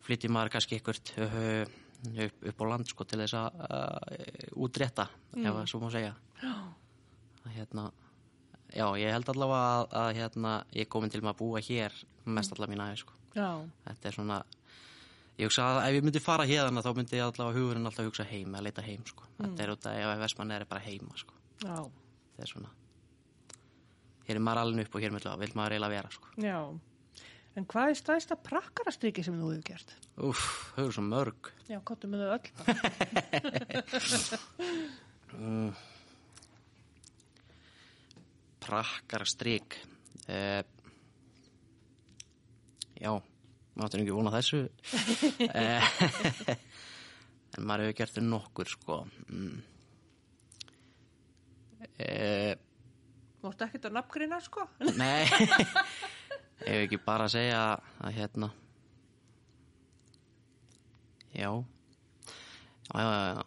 flyttir 0.07 0.31
maður 0.31 0.53
kannski 0.55 0.77
eitthvað 0.77 1.01
upp, 2.23 2.43
upp 2.51 2.61
á 2.61 2.65
land 2.71 2.87
sko 2.91 3.05
til 3.09 3.19
þess 3.23 3.35
að 3.39 3.63
uh, 3.67 4.59
útrétta 4.67 5.07
ef 5.35 5.49
að 5.51 5.65
svo 5.71 5.81
má 5.83 5.89
segja 5.93 6.13
að, 6.43 7.55
hérna, 7.57 7.87
Já, 8.75 8.83
ég 8.99 9.13
held 9.15 9.29
allavega 9.31 9.67
að, 9.79 9.85
að 9.95 10.09
hérna, 10.19 10.53
ég 10.75 10.89
komin 10.91 11.09
til 11.13 11.21
með 11.23 11.31
að 11.31 11.37
búa 11.39 11.61
hér 11.63 11.93
mest 12.27 12.51
allavega 12.51 12.73
mín 12.75 12.81
aðeins 12.83 13.03
sko. 13.05 13.13
Já. 13.37 13.47
Þetta 13.87 14.09
er 14.09 14.15
svona 14.17 14.39
Ég 15.37 15.47
hugsa 15.47 15.67
að 15.69 15.79
ef 15.87 15.95
ég 15.95 16.03
myndi 16.07 16.19
fara 16.23 16.45
hérna 16.49 16.81
þá 16.83 16.89
myndi 16.97 17.15
ég 17.19 17.23
allavega 17.29 17.55
hugurinn 17.61 17.85
alltaf 17.87 18.07
hugsa 18.09 18.25
heim 18.27 18.55
að 18.57 18.65
leita 18.67 18.83
heim 18.83 19.03
sko. 19.07 19.23
Þetta 19.37 19.63
er 19.63 19.71
út 19.75 19.87
að 19.87 19.99
ef 20.01 20.21
Vestmann 20.25 20.51
er 20.55 20.65
bara 20.67 20.81
heima 20.83 21.15
sko. 21.21 21.36
Já. 21.63 21.77
þetta 22.35 22.43
er 22.45 22.51
svona 22.51 22.71
hér 24.27 24.35
er 24.35 24.43
maður 24.43 24.61
alveg 24.65 24.87
upp 24.87 24.95
og 24.97 25.03
hér 25.03 25.13
með 25.15 25.27
vil 25.41 25.55
maður 25.55 25.73
eiginlega 25.77 25.95
vera 25.95 26.09
sko. 26.11 26.27
Já. 26.43 26.59
En 27.57 27.65
hvað 27.65 27.89
er 27.89 27.97
stæðsta 27.97 28.35
prakkarastriki 28.45 29.21
sem 29.25 29.37
þú 29.39 29.47
hefur 29.55 29.65
gert? 29.65 29.89
Úff, 30.27 30.43
þau 30.75 30.83
eru 30.83 30.93
svo 30.93 31.05
mörg 31.07 31.41
Já, 31.71 31.79
kottum 31.81 32.09
með 32.13 32.19
þau 32.21 32.31
öll. 32.35 32.47
bara. 32.59 32.73
prakkara 38.67 39.25
strik 39.27 39.77
uh, 40.27 40.59
já 42.99 43.11
maður 43.77 44.01
ekki 44.03 44.15
vona 44.15 44.33
þessu 44.33 44.65
uh, 44.67 45.89
en 47.55 47.63
maður 47.63 47.87
hefur 47.87 47.97
gert 48.01 48.17
þau 48.17 48.25
nokkur 48.27 48.71
sko 48.73 48.99
mm. 49.29 49.57
Uh, 52.03 52.53
Þú 53.37 53.51
ert 53.51 53.65
ekkert 53.67 53.89
að 53.89 53.97
nafngrina, 53.99 54.39
sko. 54.43 54.65
nei. 54.97 55.25
Ég 56.65 56.73
hef 56.73 56.87
ekki 56.87 56.97
bara 57.05 57.27
að 57.27 57.35
segja 57.35 57.59
að 58.01 58.15
hérna 58.17 58.49
já. 61.37 61.51
Já, 62.87 63.03
já, 63.03 63.21
já. 63.37 63.45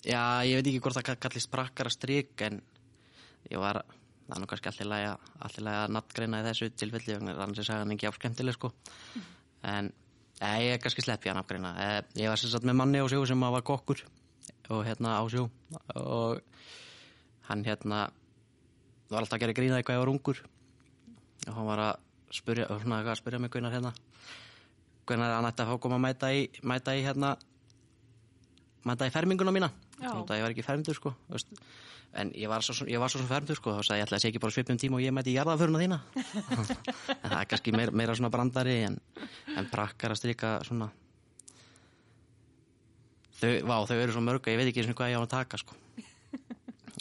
Já, 0.00 0.20
ég 0.48 0.56
veit 0.56 0.68
ekki 0.70 0.80
hvort 0.80 0.96
það 0.96 1.18
kallist 1.20 1.50
prakkara 1.52 1.90
strik 1.92 2.40
en 2.46 2.62
ég 3.50 3.60
var 3.60 3.82
það 3.84 4.36
er 4.36 4.40
nú 4.40 4.48
kannski 4.48 4.70
allir 4.70 4.88
læga 4.88 5.16
að 5.44 5.92
nattgreina 5.92 6.40
í 6.40 6.46
þessu 6.46 6.70
tilfelli 6.78 7.16
annars 7.18 7.60
er 7.60 7.68
sagan 7.68 7.92
ekki 7.92 8.08
áskemtileg 8.08 8.56
sko. 8.56 8.70
En 9.66 9.90
eh, 10.40 10.56
ég 10.64 10.76
er 10.76 10.80
kannski 10.80 11.04
slepp 11.04 11.26
ég 11.26 11.34
að 11.34 11.40
nattgreina 11.42 11.74
eh, 11.84 11.98
ég 12.22 12.32
var 12.32 12.40
sagt 12.40 12.64
með 12.64 12.78
manni 12.80 13.02
á 13.02 13.06
sjó 13.10 13.20
sem 13.28 13.44
var 13.44 13.66
kokkur 13.66 14.04
og 14.70 14.84
hérna 14.86 15.18
á 15.18 15.22
sjó 15.28 15.48
og 15.98 16.40
hann 17.50 17.66
hérna 17.66 18.06
var 19.10 19.24
alltaf 19.24 19.36
að 19.36 19.44
gera 19.44 19.58
grínaði 19.58 19.86
hvað 19.86 19.98
ég 19.98 20.04
var 20.04 20.12
ungur. 20.14 20.40
Og 21.48 21.52
hann 21.56 21.68
var 21.68 21.84
að 21.88 21.92
spyrja, 22.36 22.70
svona, 22.70 23.02
að 23.02 23.18
spyrja 23.18 23.42
mig 23.42 23.50
hvernig 23.50 23.74
hérna 23.74 23.92
hvernig 25.10 25.32
hann 25.34 25.48
ætti 25.48 25.64
að 25.64 25.72
fá 25.72 25.82
koma 25.82 25.98
að 25.98 26.04
mæta 26.06 26.30
í, 26.30 26.42
mæta 26.62 26.94
í 26.94 27.04
hérna 27.04 27.34
mæta 28.86 29.08
í 29.08 29.14
ferminguna 29.14 29.54
mína. 29.54 29.70
Þannig 29.98 30.30
að 30.30 30.38
ég 30.38 30.44
var 30.46 30.54
ekki 30.54 30.64
fermdur 30.64 30.96
sko 30.96 31.12
veist. 31.28 31.50
en 32.20 32.30
ég 32.38 32.50
var 32.50 32.64
svo, 32.64 32.86
ég 32.88 33.02
var 33.02 33.12
svo 33.12 33.20
sem 33.20 33.28
fermdur 33.28 33.58
sko 33.58 33.74
þá 33.76 33.82
sagði 33.82 34.00
ég 34.00 34.06
ætla 34.06 34.18
að 34.18 34.22
segja 34.22 34.32
ekki 34.32 34.42
bara 34.44 34.54
svipum 34.54 34.78
tíma 34.80 34.98
og 34.98 35.04
ég 35.04 35.14
mæti 35.14 35.34
í 35.34 35.36
jarðaföruna 35.36 35.82
þína. 35.82 36.00
En 37.20 37.26
það 37.26 37.40
er 37.40 37.50
kannski 37.50 37.74
meira, 37.74 37.94
meira 37.94 38.16
svona 38.16 38.32
brandari 38.32 38.78
en, 38.86 38.96
en 39.56 39.68
prakkar 39.72 40.14
að 40.14 40.22
strika 40.22 40.54
svona. 40.66 40.88
Þau, 43.40 43.52
vá, 43.66 43.76
þau 43.88 43.98
eru 43.98 44.14
svo 44.14 44.24
mörg 44.24 44.46
að 44.46 44.54
ég 44.54 44.62
veit 44.62 44.70
ekki 44.70 44.82
einu 44.82 44.90
sinni 44.90 45.00
hvað 45.00 45.12
ég 45.14 45.20
á 45.20 45.24
að 45.24 45.32
taka 45.34 45.60
sko 45.60 45.76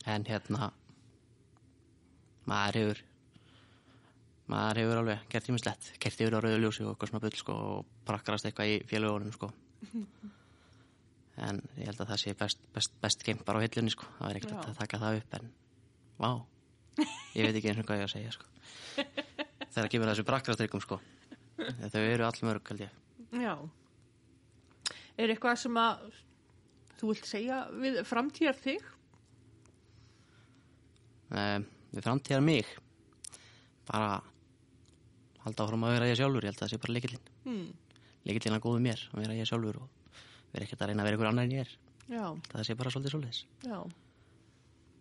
en 0.10 0.26
hérna 0.28 0.72
maður 2.50 2.80
hefur 2.82 3.02
maður 4.50 4.82
hefur 4.82 5.02
alveg 5.04 5.26
gert 5.30 5.48
tímislegt 5.48 5.92
kert 6.02 6.22
yfir 6.24 6.38
á 6.38 6.40
rauðu 6.42 6.60
ljósi 6.64 6.84
og 6.86 6.94
eitthvað 6.94 7.12
svona 7.12 7.24
bull 7.26 7.38
sko 7.38 7.58
og 7.70 7.96
prakkarast 8.10 8.50
eitthvað 8.50 8.74
í 8.74 8.78
félagunum 8.90 9.36
sko. 9.36 9.52
En 11.40 11.62
ég 11.80 11.88
held 11.88 12.02
að 12.04 12.10
það 12.10 12.20
sé 12.20 12.32
best, 12.36 12.64
best, 12.76 12.96
best 13.00 13.22
geimt 13.24 13.46
bara 13.48 13.62
á 13.62 13.64
hillunni 13.64 13.94
sko. 13.94 14.04
Það 14.18 14.30
er 14.30 14.40
ekkert 14.42 14.56
hægt 14.58 14.72
að 14.74 14.80
taka 14.82 14.98
það 15.00 15.20
upp 15.22 15.36
en 15.38 15.52
vá, 16.20 16.32
ég 17.38 17.46
veit 17.48 17.56
ekki 17.56 17.70
eins 17.72 17.80
og 17.80 17.88
hvað 17.88 18.02
ég 18.02 18.10
að 18.10 18.12
segja 18.12 18.34
sko. 18.36 18.50
Þegar 19.78 19.88
kemur 19.94 20.10
að 20.10 20.12
þessu 20.12 20.26
prakkarastrykkum 20.28 20.84
sko. 20.84 20.98
Þau 21.94 22.02
eru 22.02 22.28
allmörg 22.28 22.74
held 22.74 22.84
ég. 22.84 22.98
Já. 23.40 23.54
Er 25.16 25.32
eitthvað 25.32 25.62
sem 25.64 25.80
að 25.80 26.04
þú 27.00 27.14
vilt 27.14 27.32
segja 27.32 27.62
við 27.72 28.02
framtíðar 28.10 28.60
þig? 28.60 28.92
Um, 31.32 31.66
við 31.94 32.06
framtíðar 32.06 32.44
mig 32.46 32.70
bara 33.90 34.20
halda 35.46 35.64
áfram 35.66 35.86
að 35.88 35.96
vera 35.98 36.10
ég 36.12 36.20
sjálfur 36.20 36.46
ég 36.46 36.52
held 36.52 36.60
að 36.60 36.66
það 36.66 36.74
sé 36.76 36.82
bara 36.84 36.96
leikillin 36.98 37.28
Hmm. 37.46 37.70
leikillin 38.28 38.58
að 38.60 38.64
góðu 38.66 38.82
mér 38.86 39.04
að 39.14 39.22
vera 39.24 39.38
ég 39.40 39.48
sjálfur 39.50 39.80
og 39.82 40.16
vera 40.54 40.66
ekkert 40.66 40.82
að 40.84 40.92
reyna 40.92 41.04
að 41.04 41.08
vera 41.10 41.18
ykkur 41.20 41.30
annar 41.32 41.48
en 41.48 41.56
ég 41.56 41.66
er 41.66 41.76
Já, 42.10 42.26
það 42.52 42.64
sé 42.68 42.76
bara 42.78 42.90
svolítið 42.94 43.14
svolítið 43.14 43.70
já. 43.70 43.80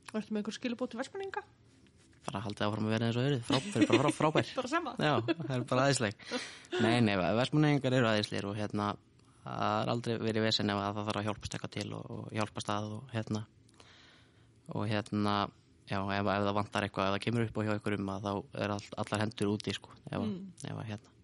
Ertu 0.09 0.33
með 0.33 0.39
einhver 0.43 0.57
skilubóti 0.57 0.97
versmanninga? 1.01 1.43
bara 2.29 2.43
haldið 2.45 2.65
áfram 2.67 2.85
að 2.89 2.93
vera 2.93 3.07
eins 3.09 3.17
og 3.17 3.25
öðru 3.25 3.37
frá, 3.49 3.59
fyrir 3.73 3.89
bara 3.89 4.01
frá, 4.05 4.11
frábær 4.19 4.49
Bara 4.59 4.69
sama. 4.69 4.93
já, 5.01 5.13
það 5.25 5.53
er 5.57 5.63
bara 5.71 5.85
aðeinsleg 5.87 6.25
nei, 6.85 6.97
nei, 7.01 7.15
vestmanningar 7.39 7.95
eru 7.97 8.09
aðeinslegir 8.11 8.49
og 8.51 8.59
hérna 8.59 8.89
það 9.47 9.77
er 9.83 9.93
aldrei 9.95 10.17
verið 10.21 10.45
vesen 10.45 10.69
ef 10.75 10.81
að 10.83 10.91
það 10.99 11.07
þarf 11.09 11.21
að 11.23 11.29
hjálpast 11.29 11.55
eitthvað 11.57 11.73
til 11.79 11.87
og, 11.97 12.11
og 12.19 12.35
hjálpast 12.37 12.73
að 12.75 12.91
og 12.99 13.15
hérna 13.15 13.43
og 14.77 14.85
hérna 14.93 15.37
já, 15.89 15.99
ef, 15.99 16.19
ef 16.21 16.47
það 16.47 16.57
vantar 16.59 16.87
eitthvað, 16.87 17.09
ef 17.09 17.15
það 17.17 17.25
kemur 17.27 17.47
upp 17.47 17.59
á 17.59 17.63
hjá 17.67 17.73
um 17.99 18.11
að 18.15 18.27
þá 18.27 18.33
er 18.65 18.75
all, 18.75 18.89
allar 19.05 19.23
hendur 19.25 19.53
úti 19.55 19.75
sko, 19.77 19.95
ef, 20.11 20.19
mm. 20.19 20.41
ef 20.65 20.75
að 20.75 20.89
hérna 20.93 21.15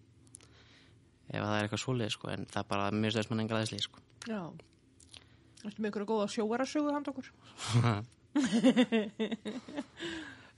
ef 1.25 1.41
að 1.41 1.47
það 1.49 1.57
er 1.57 1.67
eitthvað 1.67 1.83
svolítið 1.83 2.15
sko, 2.15 2.31
en 2.33 2.47
það 2.51 2.61
er 2.61 2.69
bara 2.73 2.89
mjög 2.95 3.15
stöðsmanningar 3.15 3.59
aðeinslegir 3.59 3.87
sko 3.89 4.03
Já. 4.25 4.41
Ertu 5.65 5.81
með 5.81 5.87
einhverja 5.89 6.09
góða 6.09 6.27
sjóarasögu 6.33 6.93
hand 6.93 7.09
okkur? 7.13 7.27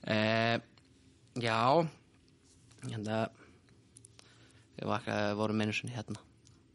Eh, 0.08 0.58
já 1.42 1.58
hérna 2.86 3.18
við 4.78 4.86
var, 4.88 5.04
eh, 5.10 5.34
vorum 5.36 5.62
einu 5.62 5.74
sinni 5.76 5.96
hérna 5.96 6.22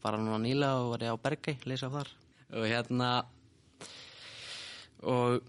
bara 0.03 0.19
núna 0.19 0.37
nýla 0.43 0.69
og 0.83 0.91
var 0.91 1.05
ég 1.07 1.15
á 1.15 1.23
Bergei 1.23 1.55
leysa 1.65 1.89
þar 1.89 2.11
og 2.53 2.67
hérna 2.67 3.09
og 5.01 5.41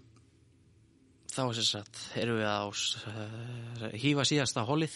þá 1.35 1.43
sagt 1.67 1.99
erum 2.15 2.39
við 2.39 2.47
á 2.47 2.63
uh, 2.63 3.89
hýfa 3.99 4.23
síðasta 4.27 4.63
holið 4.67 4.95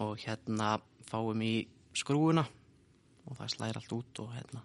og 0.00 0.16
hérna 0.22 0.78
fáum 1.10 1.42
í 1.44 1.66
skrúuna 1.96 2.46
og 3.26 3.36
það 3.36 3.52
slæðir 3.54 3.80
allt 3.80 3.94
út 3.98 4.22
og 4.24 4.30
hérna. 4.34 4.62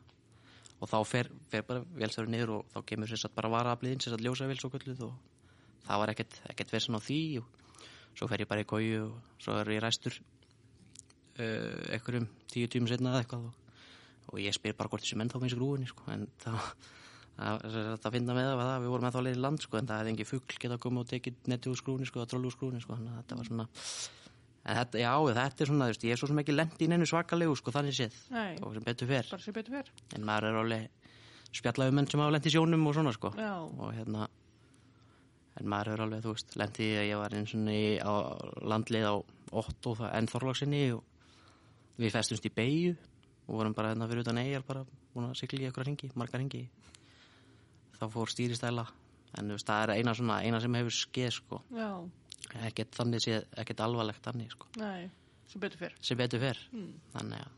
Og 0.80 0.90
þá 0.92 0.98
fer, 1.08 1.30
fer 1.52 1.66
bara 1.68 1.84
vélstjóri 1.98 2.32
niður 2.32 2.54
og 2.60 2.72
þá 2.72 2.80
kemur 2.88 3.12
sagt 3.12 3.36
bara 3.36 3.52
varaafliðin 3.52 4.02
sem 4.04 4.14
sagt 4.14 4.24
ljósavél 4.24 4.60
svo 4.62 4.72
kölluð 4.72 5.04
og 5.10 5.14
það 5.86 6.02
var 6.02 6.14
ekkert, 6.14 6.40
ekkert 6.52 6.74
verið 6.74 6.98
á 6.98 7.02
því 7.10 7.20
og 7.42 7.46
svo 8.16 8.30
fer 8.32 8.44
ég 8.46 8.50
bara 8.52 8.64
í 8.64 8.70
kóju 8.70 9.06
og 9.10 9.44
svo 9.44 9.60
er 9.60 9.72
ég 9.75 9.84
ræstur 9.84 10.16
uh, 10.16 11.94
einhverjum 11.96 12.28
tíu 12.52 12.72
tímum 12.72 12.92
setna 12.92 13.12
eða 13.12 13.25
eitthvað 13.25 13.50
og, 13.50 13.80
og 14.32 14.44
ég 14.44 14.56
spyr 14.56 14.78
bara 14.78 14.92
hvort 14.92 15.04
þessi 15.04 15.20
menn 15.20 15.32
þá 15.32 15.42
finnst 15.42 15.60
grúinni 15.60 15.90
sko, 15.90 16.08
en 16.16 16.28
það 16.44 16.72
það 17.36 17.65
er 17.68 17.88
hægt 17.92 18.08
að 18.08 18.15
finna 18.15 18.36
með 18.38 18.51
það, 18.51 18.75
við 18.84 18.92
vorum 18.94 19.06
með 19.06 19.15
þá 19.15 19.22
leiðin 19.25 19.42
land 19.46 19.63
sko, 19.65 19.80
en 19.80 19.89
það 19.89 20.01
hefði 20.01 20.13
engin 20.13 20.30
fugl 20.30 20.60
geta 20.63 20.77
komið 20.86 21.01
og 21.01 21.10
tekið 21.12 21.50
netti 21.51 21.72
úr 21.72 21.80
skrúni 21.80 22.08
sko, 22.08 22.22
að 22.24 22.30
trollu 22.32 22.51
úr 22.51 22.56
skrúni 22.56 22.84
sko, 22.84 22.96
þannig 22.96 23.12
að 23.12 23.20
þetta 23.22 23.39
var 23.39 23.50
svona 23.50 23.68
en 24.65 24.80
þetta, 24.80 25.01
já, 25.01 25.12
þetta 25.39 25.65
er 25.65 25.70
svona, 25.72 25.88
þú 25.89 25.94
veist, 25.94 26.06
ég 26.08 26.15
er 26.15 26.22
svo 26.22 26.30
sem 26.32 26.42
ekki 26.42 26.56
lendi 26.56 26.86
í 26.86 26.89
neinu 26.89 27.10
svakalegu 27.10 27.58
sko, 27.60 27.74
þannig 27.75 27.98
séð 27.98 28.15
Nei. 28.34 28.56
og 28.63 28.77
sem 28.77 28.86
betur 28.88 29.12
fer, 29.12 29.30
sér 29.44 29.58
betur 29.58 29.75
fyrr. 29.77 29.92
en 30.15 30.25
maður 30.25 30.50
er 30.50 30.60
alveg 30.62 31.12
spjallaðu 31.56 31.96
menn 32.00 32.10
sem 32.10 32.24
hafa 32.24 32.36
lendi 32.36 32.51
í 32.51 32.56
sjónum 32.56 32.88
og 32.89 32.96
svona 32.98 33.13
sko 33.15 33.32
Já. 33.38 33.51
og 33.62 33.92
hérna 33.94 34.30
en 35.56 35.70
maður 35.72 35.92
hefur 35.92 36.06
alveg, 36.08 36.24
þú 36.24 36.34
veist, 36.34 36.56
lendi 36.60 36.88
í 36.88 36.96
að 37.00 37.10
ég 37.12 37.22
var 37.22 37.36
eins 37.38 37.54
og 37.56 37.70
í 37.72 37.84
á 38.01 38.13
landlið 38.74 39.06
á 39.12 39.15
Otto 39.56 39.94
það 39.96 40.15
enn 40.18 40.32
Þorlagsinni 40.32 40.82
og 40.96 41.04
við 42.01 42.15
festumst 42.15 42.48
í 42.50 42.51
Beiju 42.51 42.96
og 43.46 43.60
vorum 43.60 43.75
bara 43.77 43.94
hérna 43.94 44.10
fyrir 44.10 44.25
utan 44.25 44.42
eigjar 44.42 44.65
bara 44.68 44.82
búin 45.13 45.30
að 45.30 45.38
sigla 45.39 45.62
í 45.62 45.70
eitthvað 45.70 45.88
ringi, 45.92 46.10
margar 46.18 46.42
ringi 46.42 46.65
þá 48.00 48.06
fór 48.14 48.32
stýristæla 48.32 48.86
en 49.40 49.50
veist, 49.52 49.68
það 49.68 49.84
er 49.84 49.94
eina 50.00 50.14
svona, 50.16 50.40
eina 50.48 50.60
sem 50.64 50.74
hefur 50.80 50.96
skeð 50.96 51.32
sko, 51.36 51.62
ekkert 52.70 52.96
þannig 52.96 53.24
séð, 53.25 53.46
ekkert 53.60 53.82
alvarlegt 53.84 54.24
þannig 54.24 54.52
sko, 54.54 54.68
Nei. 54.80 55.10
Sér 55.52 55.60
betur 55.66 55.80
fyrr. 55.84 55.96
sem 56.02 56.18
betur 56.18 56.40
fer 56.44 56.58
Mm. 56.72 56.94
þannig 57.14 57.40
að 57.46 57.52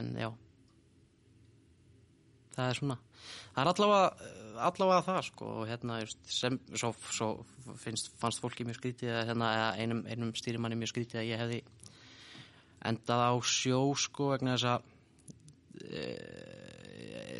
en 0.00 0.12
já 0.18 0.30
það 2.54 2.68
er 2.70 2.78
svona 2.78 2.96
það 3.54 3.60
er 3.62 3.70
allavega, 3.72 4.30
allavega 4.70 5.04
það 5.06 5.20
sko 5.28 5.50
og 5.60 5.68
hérna 5.70 5.98
just, 6.02 6.18
sem, 6.30 6.58
svo, 6.74 6.90
svo 7.14 7.28
finnst, 7.80 8.10
fannst 8.20 8.42
fólki 8.42 8.66
mjög 8.66 8.80
skrítið 8.80 9.12
að 9.14 9.28
hérna, 9.30 9.50
einum, 9.80 10.02
einum 10.10 10.32
stýrimanni 10.38 10.78
mjög 10.80 10.92
skrítið 10.94 11.22
að 11.22 11.28
ég 11.30 11.42
hefði 11.44 11.60
endað 12.90 13.24
á 13.28 13.32
sjó 13.44 13.80
sko 14.00 14.30
vegna 14.34 14.56
þess 14.56 14.68
að 14.72 14.80
e, 15.84 16.04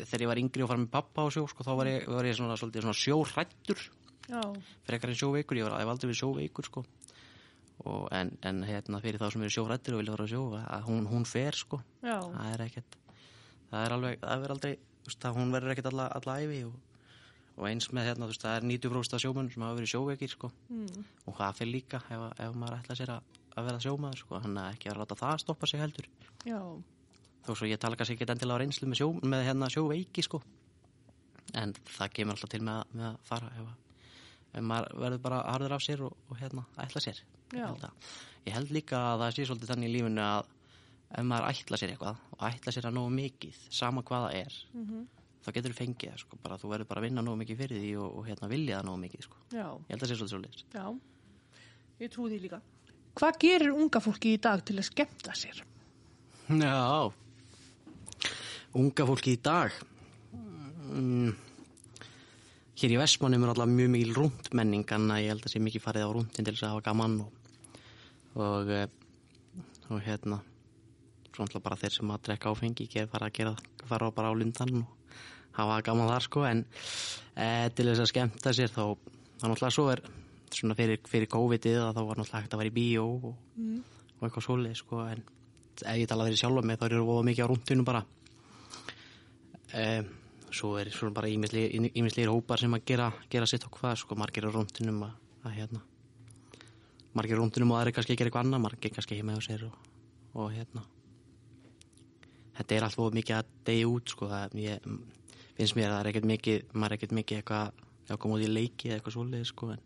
þegar 0.05 0.25
ég 0.25 0.31
var 0.31 0.41
yngri 0.41 0.65
og 0.65 0.71
fara 0.71 0.83
með 0.83 0.93
pappa 0.93 1.25
á 1.25 1.27
sjó 1.33 1.45
sko 1.49 1.65
þá 1.67 1.71
var 1.79 1.89
ég, 1.91 2.07
var 2.09 2.29
ég 2.29 2.37
svona, 2.37 2.57
svolítið 2.59 2.85
svona 2.87 3.01
sjórættur 3.01 3.83
frekar 4.87 5.11
en 5.11 5.17
sjóveikur, 5.17 5.57
ég 5.59 5.67
var 5.67 5.75
ég 5.75 5.83
hef 5.83 5.91
aldrei 5.91 6.11
verið 6.11 6.21
sjóveikur 6.21 6.67
sko. 6.67 6.83
Og 7.81 8.05
en, 8.13 8.29
en 8.45 8.61
hérna 8.67 9.01
fyrir 9.01 9.19
þá 9.21 9.31
sem 9.33 9.41
eru 9.41 9.53
sjórættir 9.55 9.95
og 9.95 10.03
vilja 10.03 10.13
fara 10.13 10.27
á 10.29 10.31
sjó 10.31 10.43
að 10.61 10.85
hún, 10.87 11.07
hún 11.09 11.25
fer 11.25 11.57
sko. 11.57 11.81
Það 12.03 12.53
er 12.53 12.63
ekkert 12.67 12.97
það 13.71 13.83
er 13.85 13.95
alveg, 13.95 14.21
það 14.21 14.45
er 14.45 14.53
aldrei 14.55 14.71
veist, 14.77 15.19
það, 15.23 15.35
hún 15.39 15.53
verður 15.55 15.73
ekkert 15.73 15.91
alla, 15.91 16.07
alla 16.19 16.37
æfi 16.43 16.61
og, 16.67 16.79
og 17.57 17.67
eins 17.71 17.89
með 17.95 18.09
hérna, 18.11 18.29
veist, 18.29 18.45
það 18.45 18.57
er 18.59 18.67
90% 18.69 19.17
af 19.17 19.23
sjómönnum 19.23 19.53
sem 19.53 19.65
hafa 19.65 19.79
verið 19.79 19.93
sjóveikir 19.93 20.33
sko. 20.35 20.51
Mm. 20.69 21.05
og 21.25 21.37
það 21.39 21.61
fyrir 21.61 21.73
líka 21.77 22.01
ef, 22.07 22.25
ef 22.45 22.57
maður 22.61 22.79
ætla 22.79 22.97
sér 22.99 23.13
að, 23.17 23.37
að 23.55 23.69
vera 23.69 23.83
sjómaður 23.87 24.23
sko, 24.23 24.41
hann 24.45 24.57
er 24.61 24.75
ekki 24.75 24.91
að 24.91 25.01
láta 25.01 25.19
það 25.23 25.43
stoppa 25.45 25.71
sig 25.71 25.83
heldur. 25.83 26.09
Já. 26.47 26.61
Þó 27.45 27.51
svo 27.57 27.67
ég 27.69 27.79
tala 27.81 27.95
kannski 27.99 28.15
ekki 28.17 28.27
endilega 28.29 28.57
á 28.57 28.61
reynslu 28.61 28.87
með, 28.91 28.99
sjó, 29.01 29.07
með 29.23 29.45
hérna 29.47 29.69
sjóveiki 29.73 30.23
sko 30.25 30.41
en 31.57 31.73
það 31.97 32.13
kemur 32.15 32.35
alltaf 32.37 32.49
til 32.53 32.61
með, 32.63 32.81
að- 32.81 32.95
með 32.95 33.05
að 33.09 33.17
fara 33.27 33.47
ef, 33.51 33.67
að- 33.67 34.59
ef 34.59 34.63
maður 34.71 34.97
verður 35.03 35.21
bara 35.25 35.39
harður 35.51 35.75
af 35.77 35.81
sér 35.85 36.01
og, 36.05 36.17
og 36.29 36.37
hérna 36.41 36.65
ætla 36.77 37.01
sér 37.03 37.21
Já. 37.51 37.67
ég 37.67 37.89
ég 38.47 38.53
held 38.55 38.71
líka 38.71 38.97
að 38.97 39.19
það 39.25 39.33
sé 39.35 39.45
svolítið 39.49 39.71
þannig 39.73 39.89
í 39.89 39.95
lífinu 39.97 40.21
að 40.23 40.45
ef 41.11 41.25
maður 41.27 41.49
ætla 41.51 41.77
sér 41.81 41.91
eitthvað 41.95 42.21
og 42.37 42.45
ætla 42.51 42.71
sér 42.75 42.87
að 42.87 42.95
nógu 42.95 43.11
mikið 43.17 43.57
sama 43.69 44.01
hvað 44.07 44.27
það 44.29 44.37
er 44.45 44.53
Mhm. 44.73 45.07
þá 45.41 45.49
getur 45.57 45.71
þú 45.73 45.77
fengið 45.81 46.11
það 46.13 46.19
sko, 46.21 46.37
bara, 46.43 46.57
þú 46.61 46.69
verður 46.71 46.87
bara 46.87 47.01
að 47.01 47.05
vinna 47.09 47.21
nógu 47.25 47.37
mikið 47.41 47.57
fyrir 47.57 47.81
því 47.81 47.91
og, 47.97 48.17
og 48.17 48.25
hérna 48.29 48.47
vilja 48.49 48.77
það 48.79 48.85
nógu 48.85 48.99
mikið 49.01 49.21
sko. 49.25 49.37
Já. 49.51 49.65
ég 49.65 49.89
held 49.89 50.01
að 50.01 50.05
það 50.05 50.11
sé 50.11 50.15
svolítið 50.15 50.35
svolítið 50.35 50.63
Já. 50.77 50.99
Ég 52.01 52.09
trúi 52.09 52.29
því 52.31 52.39
líka. 52.41 52.61
Hvað 53.15 53.37
gerir 53.41 53.73
unga 53.75 53.99
fólki 54.01 54.31
í 54.33 54.39
dag 54.41 54.63
til 54.65 54.77
að 54.79 54.87
skemmta 54.87 55.33
sér? 55.37 55.59
Já, 56.49 57.11
unga 58.77 59.07
fólki 59.07 59.35
í 59.35 59.41
dag. 59.43 59.73
Mm. 60.91 61.33
Hér 62.81 62.95
í 62.95 62.97
Vestmannum 62.97 63.43
er 63.45 63.51
alltaf 63.53 63.69
mjög 63.69 63.91
mikil 63.93 64.15
rúndmenning 64.15 64.93
en 64.95 65.11
ég 65.19 65.29
held 65.29 65.43
að 65.43 65.47
það 65.47 65.53
sé 65.53 65.59
mikið 65.61 65.83
farið 65.83 66.07
á 66.07 66.13
rúndin 66.15 66.47
til 66.47 66.53
þess 66.55 66.65
að 66.65 66.71
hafa 66.73 66.85
gaman 66.87 67.17
og, 67.21 67.51
og, 68.41 68.71
eh, 68.73 68.87
og 69.91 70.01
hérna, 70.01 70.39
alltaf 71.37 71.61
bara 71.61 71.77
þeir 71.77 71.93
sem 71.97 72.13
að 72.13 72.23
drekka 72.25 72.53
áfengi 72.53 72.87
ger, 72.89 73.09
fara 73.11 73.29
að 73.29 73.35
gera, 73.37 73.53
fara 73.85 74.09
bara 74.15 74.31
á 74.31 74.35
lundan 74.35 74.81
og 74.81 75.19
hafa 75.57 75.81
gaman 75.85 76.09
þar 76.09 76.25
sko 76.25 76.45
en 76.47 76.63
e, 77.35 77.45
til 77.75 77.87
þess 77.89 78.03
að 78.03 78.09
skemmta 78.11 78.53
sér 78.55 78.71
þá, 78.71 78.83
þá 79.41 79.45
náttúrulega 79.45 79.75
svo 79.75 79.87
er 79.91 80.01
svona 80.51 80.77
fyrir, 80.79 81.01
fyrir 81.07 81.29
COVID-ið 81.31 81.79
að 81.81 81.93
þá 81.97 82.01
var 82.07 82.21
náttúrulega 82.21 82.41
hægt 82.43 82.55
að 82.55 82.63
vera 82.63 82.71
í 82.71 82.75
bíó 82.75 83.05
og, 83.11 83.35
og 83.35 84.25
eitthvað 84.25 84.47
svolítið 84.47 84.81
sko 84.81 85.03
en 85.05 85.23
ef 85.81 86.01
ég 86.01 86.09
tala 86.09 86.27
þeirri 86.27 86.41
sjálf 86.41 86.65
með 86.67 86.81
þá 86.81 86.87
eru 86.89 87.05
það 87.09 87.29
mikið 87.29 87.45
á 87.45 87.51
rúndinu 87.51 87.87
bara 87.87 88.03
um, 89.77 90.09
svo 90.51 90.73
er 90.79 90.91
svona 90.91 91.15
bara 91.15 91.29
ímisleir 91.31 92.31
hópar 92.31 92.59
sem 92.59 92.73
að 92.75 92.85
gera, 92.91 93.11
gera 93.31 93.47
sitt 93.47 93.65
og 93.67 93.77
hvað 93.77 93.99
sko 94.01 94.17
margir 94.19 94.47
á 94.47 94.51
rúndinum 94.51 95.05
að, 95.07 95.13
að 95.47 95.55
hérna 95.59 95.83
margir 97.15 97.39
á 97.39 97.41
rúndinum 97.41 97.71
og 97.75 97.81
er 97.81 97.93
kannski 97.95 98.15
að 98.15 98.21
gera 98.21 98.31
eitthvað 98.31 98.47
annað 98.47 98.65
margir 98.65 98.95
kannski 98.95 99.19
heima 99.19 99.37
á 99.37 99.41
sér 99.43 99.67
og, 99.69 99.77
og 100.35 100.51
hérna 100.55 100.83
þetta 102.57 102.77
er 102.77 102.87
alltaf 102.87 103.15
mikið 103.15 103.37
að 103.39 103.55
degi 103.69 103.87
út 103.87 104.13
sko 104.15 104.29
það 104.31 104.59
ég, 104.59 104.91
finnst 105.57 105.79
mér 105.79 105.89
að 105.89 105.95
það 105.95 106.03
er 106.03 106.11
ekkert 106.11 106.29
mikið 106.33 106.75
maður 106.75 106.91
er 106.91 106.99
ekkert 106.99 107.17
mikið 107.21 107.41
eitthvað 107.41 107.87
að 108.11 108.21
koma 108.21 108.37
út 108.37 108.45
í 108.45 108.51
leiki 108.51 108.89
eða 108.89 108.99
eitthvað 108.99 109.17
svolítið 109.17 109.49
sko 109.53 109.73
en 109.75 109.83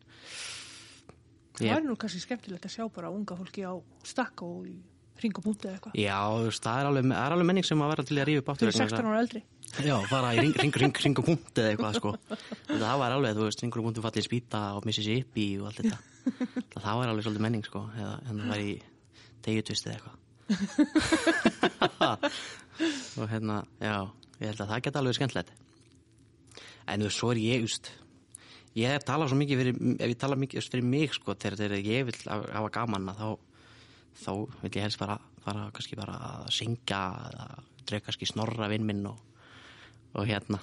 Það 1.55 1.71
er 1.71 1.85
nú 1.85 1.95
kannski 1.95 2.19
skemmtilegt 2.19 2.65
að 2.67 2.73
sjá 2.73 2.83
bara 2.91 3.09
unga 3.15 3.35
fólki 3.39 3.63
á 3.63 3.71
stakka 4.03 4.43
og 4.43 4.65
í 4.67 4.75
ringumúti 5.23 5.69
eða 5.69 5.77
eitthvað. 5.77 5.93
Já, 5.95 6.17
þú 6.35 6.49
það 6.65 6.79
er 6.79 6.89
alveg, 6.89 7.11
er 7.15 7.35
alveg 7.35 7.47
menning 7.47 7.67
sem 7.67 7.83
að 7.83 7.91
vera 7.93 8.05
til 8.09 8.17
að 8.17 8.27
rífa 8.29 8.43
upp 8.43 8.51
aftur 8.51 8.67
eru 8.67 8.75
16 8.75 9.07
ára 9.07 9.21
eldri. 9.23 9.41
Já, 9.83 9.95
fara 10.07 10.31
í 10.35 10.39
ring, 10.39 10.53
ring, 10.55 10.75
ring, 10.79 10.93
ring 11.03 11.17
og 11.19 11.25
punkt 11.27 11.59
eða 11.59 11.73
eitthvað 11.73 11.97
sko. 11.97 12.11
Það 12.69 12.99
var 13.01 13.15
alveg, 13.15 13.33
þú 13.35 13.47
veist, 13.47 13.63
ringur 13.63 13.81
og 13.81 13.87
punktu 13.89 14.03
fallið 14.05 14.27
spýta 14.27 14.61
og 14.77 14.85
Mississippi 14.87 15.47
og 15.59 15.67
allt 15.69 15.81
þetta. 15.81 15.97
Það 16.77 16.99
var 17.01 17.11
alveg 17.11 17.25
svolítið 17.25 17.43
menning 17.43 17.65
sko, 17.67 17.81
eða 17.97 18.13
en 18.23 18.39
það 18.39 18.53
var 18.53 18.63
í 18.63 18.71
degjutust 19.47 19.89
eða 19.89 19.95
eitthvað. 19.97 20.15
og 23.19 23.29
hérna, 23.33 23.59
já, 23.83 23.97
ég 24.39 24.47
held 24.47 24.63
að 24.63 24.71
það 24.71 24.83
geta 24.87 25.03
alveg 25.03 25.19
skemmtilegt. 25.19 25.53
En 26.85 27.01
þú 27.01 27.09
veist, 27.09 27.19
svo 27.19 27.33
er 27.33 27.43
ég, 27.43 27.67
just, 27.67 27.91
ég 28.79 28.95
hef 28.95 29.07
talað 29.07 29.33
svo 29.33 29.41
mikið 29.41 29.63
fyrir, 29.63 29.83
ef 29.97 30.15
ég 30.15 30.19
tala 30.23 30.39
mikið 30.39 30.71
fyrir 30.71 30.89
mig 30.95 31.19
sko, 31.19 31.35
þegar, 31.35 31.77
ég 31.81 32.07
vil 32.07 32.17
hafa 32.31 32.73
gaman 32.79 33.11
að 33.11 33.21
þá, 33.21 33.29
þá 34.23 34.33
vil 34.63 34.71
ég 34.71 34.83
helst 34.87 35.03
bara, 35.03 35.19
fara 35.43 35.69
kannski 35.75 35.99
bara 35.99 36.19
að 36.31 36.51
syngja 36.55 37.05
eða 37.29 37.47
drega 37.85 38.07
kannski 38.07 38.27
snorra 38.29 38.69
vinn 38.71 38.85
minn 38.87 39.05
og 39.09 39.34
og 40.15 40.29
hérna 40.29 40.61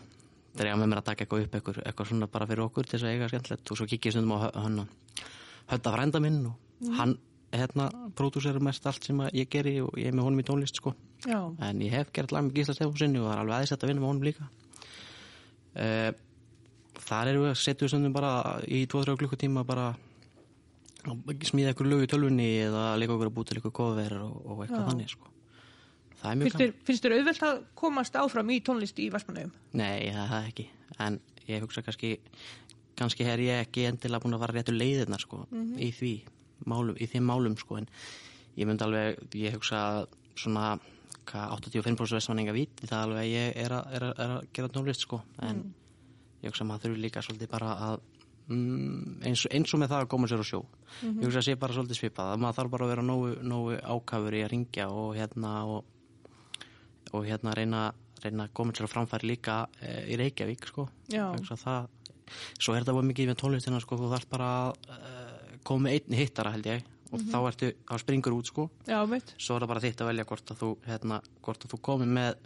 dreja 0.57 0.77
með 0.77 0.91
mér 0.91 1.01
að 1.01 1.09
taka 1.09 1.25
eitthvað 1.25 1.47
upp 1.47 1.55
eitthvað, 1.57 1.79
eitthvað 1.87 2.09
svona 2.11 2.29
bara 2.33 2.49
fyrir 2.49 2.65
okkur 2.67 2.89
til 2.89 2.99
þess 2.99 3.07
að 3.07 3.15
eiga 3.15 3.29
skemmtilegt. 3.31 3.71
Og 3.71 3.79
svo 3.79 3.87
kikið 3.89 4.11
ég 4.11 4.17
stundum 4.17 4.35
á 4.37 4.39
hann 4.61 4.83
hönda 5.71 5.95
frænda 5.95 6.21
minn 6.21 6.41
og 6.51 6.91
hann 6.99 7.15
hérna 7.53 7.89
pródúserir 8.19 8.65
mest 8.65 8.87
allt 8.89 9.05
sem 9.07 9.23
ég 9.33 9.49
geri 9.53 9.79
og 9.85 9.97
ég 10.01 10.11
er 10.11 10.17
með 10.17 10.29
honum 10.29 10.43
í 10.43 10.47
tónlist 10.49 10.81
sko. 10.81 10.95
Já. 11.23 11.39
en 11.63 11.81
ég 11.81 11.93
hef 11.95 12.11
gert 12.13 12.33
lag 12.35 12.43
með 12.43 12.57
Gísla 12.57 12.75
Stefánsinni 12.75 13.21
og 13.21 13.29
það 13.29 13.35
er 13.37 13.41
alveg 13.43 13.57
aðeins 13.57 13.73
að 13.77 13.85
vinna 13.87 14.03
með 14.03 14.11
honum 14.11 14.25
líka. 14.27 14.47
Uh, 15.73 16.11
þar 16.99 17.31
eru 17.31 17.45
við 17.47 17.61
setjum 17.63 17.87
við 17.87 17.93
stundum 17.93 18.17
bara 18.17 18.33
í 18.67 18.83
2-3 18.91 19.15
klukkutíma 19.21 19.63
bara 19.69 19.93
að 21.07 21.47
smíða 21.49 21.73
eitthvað 21.73 21.93
lög 21.93 22.03
í 22.05 22.11
tölvunni 22.11 22.49
eða 22.67 22.89
leika 22.99 23.15
okkur 23.15 23.31
að 23.31 23.37
búta 23.39 23.55
eitthvað 23.57 23.77
kofver 23.79 24.19
og, 24.23 24.35
og 24.45 24.65
eitthvað 24.65 24.83
Já. 24.83 24.89
þannig 24.91 25.15
sko 25.15 25.31
það 26.23 26.31
er 26.31 26.41
mjög 26.41 26.57
þér, 26.63 26.73
finnst 26.87 27.07
þér 27.07 27.17
auðvelt 27.19 27.45
að 27.49 27.61
komast 27.83 28.19
áfram 28.21 28.55
í 28.55 28.61
tónlist 28.65 29.03
í 29.03 29.11
Vestmannaugum? 29.13 29.55
Nei, 29.79 30.11
það 30.15 30.37
er 30.39 30.51
ekki. 30.53 30.69
En 31.03 31.19
ég 31.49 31.65
hugsa 31.65 31.83
kannski 31.85 32.17
kannski 32.99 33.27
er 33.27 33.43
ég 33.43 33.67
ekki 33.67 33.87
endilega 33.89 34.23
búin 34.23 34.37
að 34.37 34.45
fara 34.45 34.57
réttu 34.59 34.75
leiðirnar 34.75 35.23
sko, 35.23 35.45
í 35.81 35.91
því 35.97 36.13
málum, 36.69 36.97
í 37.01 37.09
þeim 37.11 37.29
málum 37.29 37.59
sko, 37.59 37.81
en 37.81 37.89
ég 38.59 38.69
myndi 38.69 38.87
alveg, 38.87 39.23
ég 39.41 39.57
hugsa 39.57 39.83
svona 40.39 40.75
hvað 41.29 41.55
85% 41.57 42.19
vestmanninga 42.19 42.55
viti 42.57 42.89
það 42.91 43.05
alveg 43.07 43.29
ég 43.31 43.61
er 43.63 43.77
að, 43.77 43.93
er 43.97 44.07
að, 44.09 44.15
er 44.25 44.35
að 44.37 44.49
gera 44.57 44.73
tónlist 44.75 45.07
sko, 45.07 45.23
en 45.47 45.63
ég 46.43 46.51
hugsa 46.51 46.65
að 46.65 46.71
maður 46.73 46.89
þurfi 46.89 47.05
líka 47.07 47.23
svolítið 47.25 47.53
bara 47.53 47.73
að 47.89 47.97
mm, 48.51 49.17
eins, 49.31 49.47
eins 49.49 49.75
og 49.75 49.83
með 49.83 49.95
það 49.95 50.05
að 50.05 50.13
koma 50.15 50.31
sér 50.31 50.43
á 50.43 50.47
sjó. 50.47 50.63
Ég 51.07 51.25
hugsa 51.25 51.43
að 51.43 51.49
sé 51.49 51.57
bara 51.63 51.77
svolítið 51.79 52.01
svipað 52.01 52.35
að 52.35 52.45
maður 52.45 52.59
þarf 52.61 52.75
bara 52.75 52.87
að 52.87 52.95
vera 52.95 53.07
nógu, 53.07 53.33
nógu 53.55 53.81
ákafur 53.81 54.39
í 54.39 54.45
að 54.45 54.53
ringja 54.53 54.89
og 54.91 55.15
hérna 55.17 55.55
og 55.71 55.91
og 57.13 57.27
hérna 57.29 57.55
reyna, 57.57 57.83
reyna 58.23 58.47
að 58.49 58.55
koma 58.59 58.75
sér 58.77 58.89
að 58.89 58.95
framfæri 58.95 59.31
líka 59.31 59.59
e, 59.81 59.93
í 60.13 60.19
Reykjavík 60.21 60.67
sko. 60.71 60.89
Það, 61.11 61.87
svo 62.59 62.75
er 62.75 62.83
þetta 62.83 62.97
bara 62.97 63.11
mikið 63.11 63.31
með 63.33 63.39
tónlistina 63.43 63.81
sko, 63.85 64.01
þú 64.01 64.11
þarf 64.15 64.29
bara 64.33 64.51
að 64.63 64.91
e, 64.97 65.61
koma 65.69 65.87
með 65.89 65.97
einn 65.99 66.19
hittara 66.23 66.55
held 66.57 66.69
ég. 66.73 66.91
Og 67.13 67.21
þá 67.29 67.39
ertu, 67.45 67.69
þá 67.85 67.97
springur 68.01 68.33
út 68.39 68.49
sko. 68.49 68.71
Já, 68.89 69.03
svo 69.37 69.57
er 69.59 69.65
það 69.65 69.69
bara 69.75 69.83
þitt 69.85 70.01
að 70.01 70.09
velja 70.09 70.29
hvort 70.31 70.53
að 70.55 70.63
þú 70.63 70.69
hérna, 70.87 71.19
hvort 71.45 71.67
að 71.67 71.75
þú 71.75 71.81
komi 71.85 72.07
með 72.09 72.39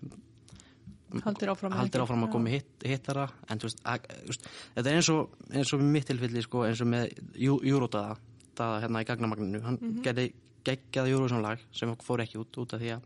Haldir 1.23 1.53
áfram. 1.53 1.73
haldir 1.79 2.03
áfram 2.03 2.25
að 2.27 2.33
koma 2.33 2.49
með 2.49 2.57
hitt, 2.57 2.73
hittara. 2.83 3.29
En 3.47 3.61
þú 3.63 3.69
veist, 3.69 3.83
að, 3.87 4.09
veist 4.27 4.49
þetta 4.75 4.91
er 4.91 4.99
eins 4.99 5.11
og, 5.13 5.37
eins 5.55 5.73
og 5.77 5.85
mitt 5.87 6.09
tilfelli 6.11 6.43
sko, 6.43 6.65
eins 6.67 6.83
og 6.83 6.91
með 6.91 7.15
Jú- 7.39 7.61
Júrótaða 7.63 8.17
það 8.59 8.81
hérna 8.85 9.03
í 9.05 9.07
gagnamagninu, 9.07 9.61
hann 9.63 9.79
mm 9.79 9.87
-hmm. 9.93 10.03
gerði 10.03 10.27
geggjaða 10.67 11.13
Júrósamlag 11.13 11.63
sem 11.73 11.95
fór 12.03 12.25
ekki 12.25 12.41
út 12.41 12.59
út 12.59 12.75
af 12.75 12.81
því 12.81 12.91
að 12.97 13.03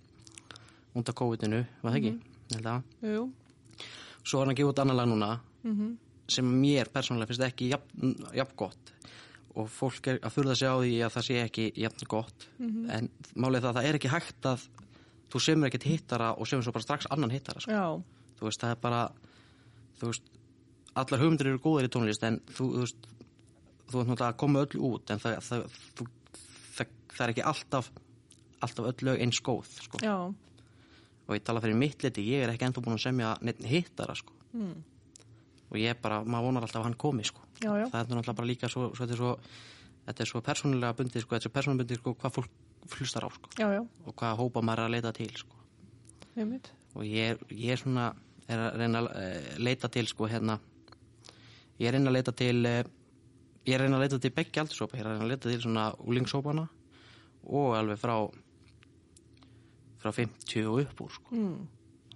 af 0.94 1.14
COVID-inu, 1.14 1.64
var 1.82 1.92
það 1.92 1.98
ekki? 2.00 2.14
Að 2.56 2.64
Já. 2.66 2.76
Jú. 3.14 3.26
svo 4.24 4.40
er 4.40 4.44
hann 4.44 4.54
að 4.54 4.58
gefa 4.58 4.72
út 4.72 4.80
annar 4.82 4.98
lag 5.00 5.08
núna 5.10 5.32
Mm 5.62 5.98
sem 6.30 6.46
mér 6.46 6.90
persónulega 6.94 7.30
finnst 7.30 7.46
ekki 7.46 7.70
jafn, 7.72 8.14
jafn 8.36 8.56
gott 8.58 8.92
og 9.58 9.70
fólk 9.72 10.06
er 10.12 10.20
að 10.22 10.34
furða 10.36 10.54
sig 10.54 10.70
á 10.70 10.76
því 10.78 10.92
að 11.02 11.14
það 11.16 11.26
sé 11.26 11.38
ekki 11.42 11.64
jafn 11.82 12.06
gott 12.10 12.46
en 12.94 13.08
málið 13.34 13.64
það 13.64 13.70
að 13.70 13.78
það 13.78 13.88
er 13.88 13.98
ekki 13.98 14.12
hægt 14.12 14.46
að 14.46 14.66
þú 15.30 15.42
semur 15.42 15.70
ekkert 15.70 15.88
hittara 15.90 16.28
og 16.36 16.46
semur 16.46 16.66
svo 16.66 16.74
bara 16.74 16.86
strax 16.86 17.08
annan 17.10 17.32
hittara 17.34 17.62
sko. 17.62 17.72
Þú 18.38 18.46
veist, 18.46 18.62
það 18.62 18.74
er 18.74 18.78
bara 18.82 19.00
þú 20.00 20.10
veist, 20.10 20.30
allar 21.02 21.22
hugmyndir 21.22 21.50
eru 21.50 21.62
góðir 21.62 21.88
í 21.88 21.92
tónlist 21.92 22.24
en 22.26 22.38
þú, 22.50 22.68
þú 22.76 22.84
veist 22.84 23.10
þú 23.90 23.98
veist 23.98 24.10
náttúrulega 24.12 24.30
að 24.30 24.38
koma 24.44 24.64
öll 24.64 24.84
út 24.90 25.10
en 25.10 25.22
það, 25.22 25.36
það, 25.48 25.66
það, 25.98 26.94
það 27.10 27.24
er 27.26 27.34
ekki 27.34 27.46
alltaf 27.52 27.90
alltaf 28.60 28.90
öll 28.92 29.06
lög 29.08 29.22
eins 29.24 29.42
góð 29.42 29.74
sko. 29.82 30.00
Já. 30.04 30.14
Og 31.30 31.36
ég 31.38 31.44
tala 31.46 31.62
fyrir 31.62 31.78
mitt 31.78 32.02
liti, 32.02 32.24
ég 32.26 32.42
er 32.42 32.50
ekki 32.52 32.66
ennþá 32.66 32.82
búin 32.82 32.96
að 32.98 33.04
semja 33.06 33.34
neitt 33.46 33.60
hittara 33.70 34.16
sko. 34.18 34.34
Mm. 34.52 34.80
og 35.70 35.76
ég 35.78 36.00
bara, 36.02 36.16
maður 36.26 36.48
vonar 36.48 36.64
alltaf 36.66 36.80
að 36.82 36.88
hann 36.88 36.96
komi 36.98 37.22
sko. 37.22 37.44
Já, 37.62 37.70
já. 37.78 37.84
það 37.92 38.00
er 38.00 38.08
náttúrulega 38.10 38.34
bara 38.40 38.48
líka 38.50 38.68
svo, 38.72 38.88
svo, 38.90 39.04
þetta 39.06 39.14
er 39.14 39.20
svo 39.20 39.36
þetta 40.08 40.24
er 40.24 40.30
svo 40.32 40.40
persónulega 40.42 40.96
bundið 40.98 41.22
sko, 41.22 41.34
þetta 41.36 41.38
er 41.38 41.46
svo 41.46 41.52
persónulega 41.54 41.84
bundið 41.84 42.00
sko, 42.00 42.14
hvað 42.18 42.34
fólk 42.40 42.96
hlustar 42.98 43.26
á 43.26 43.30
sko, 43.30 43.50
Já, 43.60 43.68
og 43.78 44.14
hvað 44.18 44.38
hópa 44.40 44.62
maður 44.66 44.82
er 44.82 44.88
að 44.88 44.94
leita 44.96 45.12
til 45.14 45.30
sko. 45.38 45.60
Ég 46.40 46.48
mitt. 46.50 46.72
og 46.96 47.04
ég, 47.06 47.36
er- 47.36 47.54
ég 47.54 47.70
er 47.76 47.78
svona 47.78 48.08
er 48.50 48.58
að 48.64 48.80
reyna 48.80 49.02
að 49.04 49.08
eh, 49.22 49.50
leita 49.62 49.88
til 49.94 50.06
sko, 50.10 50.26
hérna, 50.26 50.58
ég 51.78 51.86
er 51.86 51.92
að 51.94 52.00
reyna 52.00 52.10
að 52.10 52.16
leita 52.18 52.32
til 52.34 52.66
eh, 52.66 52.82
ég 53.68 53.74
er 53.76 53.78
að 53.78 53.84
reyna 53.86 54.00
að 54.00 54.04
leita 54.08 54.18
til 54.24 54.32
begge 54.34 54.60
aldursópa, 54.64 54.96
ég 54.98 55.04
er 55.04 55.06
að 55.06 55.14
reyna 55.14 55.28
að 55.28 55.32
leita 55.36 55.52
til 55.52 55.60
svona 55.62 55.84
úlingshópana 56.02 56.66
og 57.46 57.76
alveg 57.78 58.00
frá 58.02 58.16
frá 60.00 60.12
50 60.16 60.68
og 60.70 60.82
upp 60.84 61.02
úr 61.04 61.14
sko. 61.16 61.36
Mm. 61.36 61.68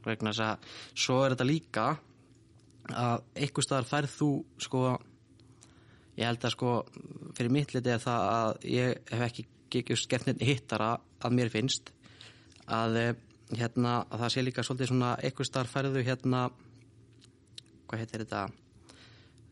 vegna 0.04 0.32
þess 0.32 0.44
að 0.44 0.78
svo 1.04 1.18
er 1.24 1.34
þetta 1.34 1.48
líka 1.48 1.86
að 2.92 3.22
einhver 3.40 3.64
staðar 3.64 3.88
færð 3.88 4.16
þú 4.18 4.30
sko 4.66 4.80
ég 6.18 6.26
held 6.28 6.44
að 6.44 6.54
sko 6.54 6.72
fyrir 7.36 7.54
mitt 7.54 7.72
liti 7.74 7.92
er 7.94 8.02
það 8.02 8.26
að 8.32 8.66
ég 8.68 9.12
hef 9.12 9.28
ekki 9.28 9.96
skert 9.98 10.28
neitt 10.28 10.44
hittara 10.44 10.90
að 11.24 11.38
mér 11.38 11.50
finnst 11.50 11.90
að 12.70 12.98
eh, 13.00 13.14
hérna 13.56 14.02
að 14.04 14.20
það 14.20 14.34
sé 14.34 14.44
líka 14.44 14.64
svolítið 14.66 14.92
svona 14.92 15.14
einhver 15.18 15.48
staðar 15.48 15.72
færðu 15.72 16.04
hérna 16.04 16.44
hvað 17.88 18.04
heitir 18.04 18.22
þetta 18.24 18.44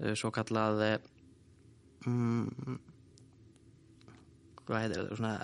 Eh, 0.03 0.17
svo 0.19 0.33
kallað 0.35 0.81
eh, 0.83 0.97
mm, 2.11 2.79
hvað 4.67 4.81
heitir 4.81 5.05
þetta 5.05 5.19
svona 5.21 5.35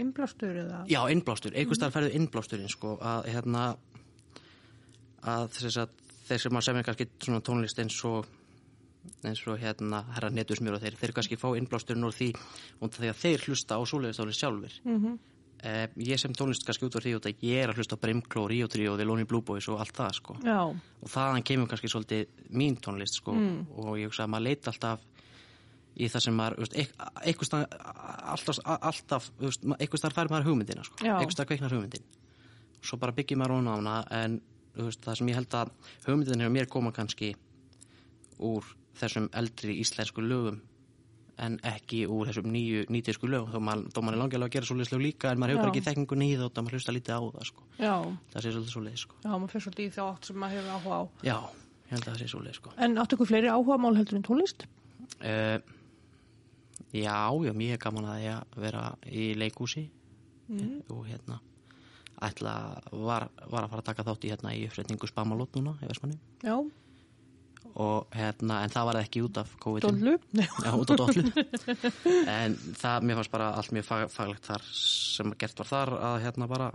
Innblástur 0.00 0.56
eða? 0.62 0.80
Já, 0.90 1.00
innblástur, 1.12 1.52
einhvers 1.56 1.78
staðar 1.80 1.94
færðu 1.98 2.14
innblásturinn 2.16 2.72
sko, 2.72 2.96
að 3.00 3.28
hérna 3.34 3.66
að 5.26 5.46
þess 5.56 5.78
að 5.82 5.94
þeir 6.26 6.42
sem 6.42 6.58
að 6.58 6.66
semja 6.68 6.86
kannski 6.86 7.06
svona 7.22 7.44
tónlist 7.46 7.80
eins 7.82 7.96
og 8.08 8.26
eins 9.26 9.42
og 9.46 9.60
hérna 9.62 10.00
herra 10.16 10.32
netusmjör 10.34 10.78
og 10.78 10.82
þeir, 10.82 10.96
þeir 10.98 11.14
kannski 11.14 11.38
fá 11.38 11.48
innblásturinn 11.58 12.06
úr 12.08 12.14
því 12.16 12.32
og 12.82 12.96
að 12.98 13.20
þeir 13.22 13.44
hlusta 13.46 13.78
á 13.78 13.82
svoleiðistónlist 13.86 14.42
sjálfur 14.42 14.78
Mm 14.86 15.16
eh, 15.66 15.88
ég 16.04 16.18
sem 16.20 16.34
tónlist 16.36 16.66
kannski 16.66 16.84
út 16.84 16.98
úr 16.98 17.02
því 17.06 17.12
út 17.16 17.26
að 17.30 17.44
ég 17.46 17.62
er 17.62 17.70
að 17.72 17.78
hlusta 17.80 17.96
á 17.96 18.02
Brimkló, 18.02 18.42
Rio 18.50 18.66
Trio, 18.68 18.96
The 18.98 19.06
Lonely 19.08 19.24
Blue 19.24 19.40
Boys 19.42 19.66
og 19.72 19.80
allt 19.80 19.94
það 19.96 20.10
sko 20.18 20.34
Já. 20.44 20.58
og 20.68 21.08
þaðan 21.10 21.46
kemur 21.48 21.70
kannski 21.70 21.88
svolítið 21.88 22.26
mín 22.52 22.76
tónlist 22.76 23.16
sko 23.22 23.32
Mm. 23.32 23.66
og 23.72 23.96
ég 23.96 24.10
hugsa 24.10 24.26
að 24.26 24.34
maður 24.34 24.44
leita 24.50 24.70
alltaf 24.70 25.00
í 25.96 26.08
það 26.12 26.24
sem 26.26 26.36
maður, 26.36 26.68
einhvers 27.24 27.50
stað 27.50 27.64
alltaf, 28.34 28.60
alltaf 28.76 29.30
einhvers 29.40 30.02
staðar 30.02 30.16
fær 30.18 30.32
maður 30.32 30.50
hugmyndina, 30.50 30.84
sko, 30.84 31.00
einhvers 31.02 31.36
staðar 31.36 31.50
kveiknar 31.52 31.74
hugmyndin. 31.76 32.06
Svo 32.84 33.00
bara 33.00 33.14
byggir 33.16 33.40
maður 33.40 33.58
hún 33.58 33.70
á 33.72 33.74
hana 33.74 33.96
en 34.22 34.38
veist, 34.76 35.02
það 35.04 35.20
sem 35.20 35.32
ég 35.32 35.40
held 35.40 35.58
að 35.58 35.74
hugmyndin 36.06 36.44
hefur 36.44 36.56
mér 36.56 36.70
koma 36.70 36.92
kannski 36.96 37.32
úr 38.44 38.66
þessum 39.00 39.30
eldri 39.36 39.78
íslensku 39.80 40.24
lögum 40.24 40.60
en 41.42 41.58
ekki 41.68 42.04
úr 42.08 42.30
þessum 42.30 42.48
nýju 42.52 42.86
nýtísku 42.92 43.28
lögum, 43.28 43.50
þó 43.52 43.60
maður, 43.60 43.88
maður 44.00 44.16
er 44.16 44.20
langilega 44.22 44.48
að 44.48 44.54
gera 44.54 44.68
svolítið 44.70 44.90
slög 44.90 45.02
líka 45.04 45.32
en 45.32 45.40
maður 45.40 45.52
hefur 45.52 45.64
bara 45.66 45.72
ekki 45.74 45.84
þekkingu 45.84 46.18
nýð 46.22 46.44
og 46.46 46.52
það 46.56 46.64
maður 46.64 46.78
hlusta 46.78 46.94
lítið 46.96 47.12
á 47.12 47.20
það, 47.26 47.48
sko. 47.50 47.66
Það 47.76 48.46
sé 48.46 48.52
svolítið 48.54 48.72
svolítið, 48.72 49.02
sko. 49.02 49.18
Já, 49.20 49.28
maður 49.34 49.52
fyrir 49.52 49.64
svolítið 49.66 49.84
í 49.84 49.92
þá 49.96 50.02
átt 50.06 50.30
sem 50.30 50.38
maður 50.40 50.56
hefur 50.56 50.72
áhuga 50.76 50.96
á. 50.96 51.02
já, 51.28 51.36
ég 51.76 51.92
held 51.92 52.06
að 52.06 52.08
það 52.08 52.22
sé 52.22 52.30
svolítið, 52.32 52.56
sko. 52.60 52.72
En 52.86 52.96
áttu 53.02 53.18
ykkur 53.18 53.30
fleiri 53.32 53.52
áhuga 53.52 53.78
mál 53.84 53.92
heldur 53.98 54.16
en 54.16 54.26
tónlist? 54.30 54.64
Uh, 55.20 55.58
já, 56.92 57.18
já, 57.46 57.52
mér 57.52 57.76
er 57.76 57.82
gaman 57.82 58.08
að 58.12 58.24
ég 58.24 58.38
að 58.38 58.64
vera 58.66 58.86
í 59.10 59.28
leikúsi 59.38 59.86
og 60.92 61.06
hérna 61.08 61.40
ætla, 62.22 62.80
var, 62.92 63.28
var 63.50 63.66
að 63.66 63.72
fara 63.72 63.82
að 63.82 63.88
taka 63.90 64.04
þátt 64.06 64.24
í 64.24 64.32
hérna 64.32 64.52
í 64.56 64.66
uppsetningu 64.68 65.08
Spamalót 65.10 65.56
núna 65.58 65.74
í 65.82 65.88
Vestmanni 65.90 66.16
Já, 66.44 66.54
og 67.76 68.14
hérna, 68.16 68.62
en 68.64 68.72
það 68.72 68.86
var 68.88 68.98
ekki 69.02 69.22
út 69.26 69.40
af 69.42 69.50
COVID 69.60 69.84
dóllu? 69.84 70.14
Nei, 70.38 70.46
Já, 70.64 70.70
út 70.72 70.92
á 70.92 70.96
dollu. 70.96 71.24
En 72.36 72.56
það, 72.78 73.04
mér 73.08 73.18
fannst 73.18 73.34
bara 73.34 73.50
allt 73.58 73.74
mjög 73.76 73.88
fag, 73.88 74.06
faglegt 74.14 74.48
þar 74.48 74.64
sem 74.70 75.34
gert 75.40 75.60
var 75.60 75.70
þar 75.72 75.92
að 75.98 76.16
hérna 76.24 76.48
bara 76.50 76.70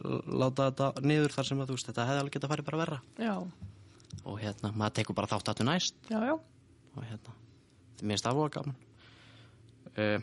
láta 0.00 0.68
þetta 0.70 0.92
niður 1.04 1.34
þar 1.34 1.48
sem 1.50 1.64
að 1.64 1.72
þú 1.72 1.78
veist 1.78 1.90
þetta 1.90 2.06
hefði 2.08 2.22
alveg 2.22 2.36
getað 2.36 2.52
farið 2.54 2.68
bara 2.70 2.82
verra. 2.84 3.00
Já, 3.20 3.34
og 4.20 4.38
hérna, 4.40 4.70
maður 4.76 4.96
tekur 5.00 5.18
bara 5.18 5.32
þátt 5.32 5.50
aftur 5.52 5.68
næst. 5.68 5.98
Já, 6.12 6.20
já. 6.30 6.36
og 6.94 7.02
hérna 7.08 7.34
mér 8.00 8.14
finnst 8.14 8.28
það 8.28 8.38
voða 8.38 8.54
gaman 8.54 8.78
uh, 9.98 10.20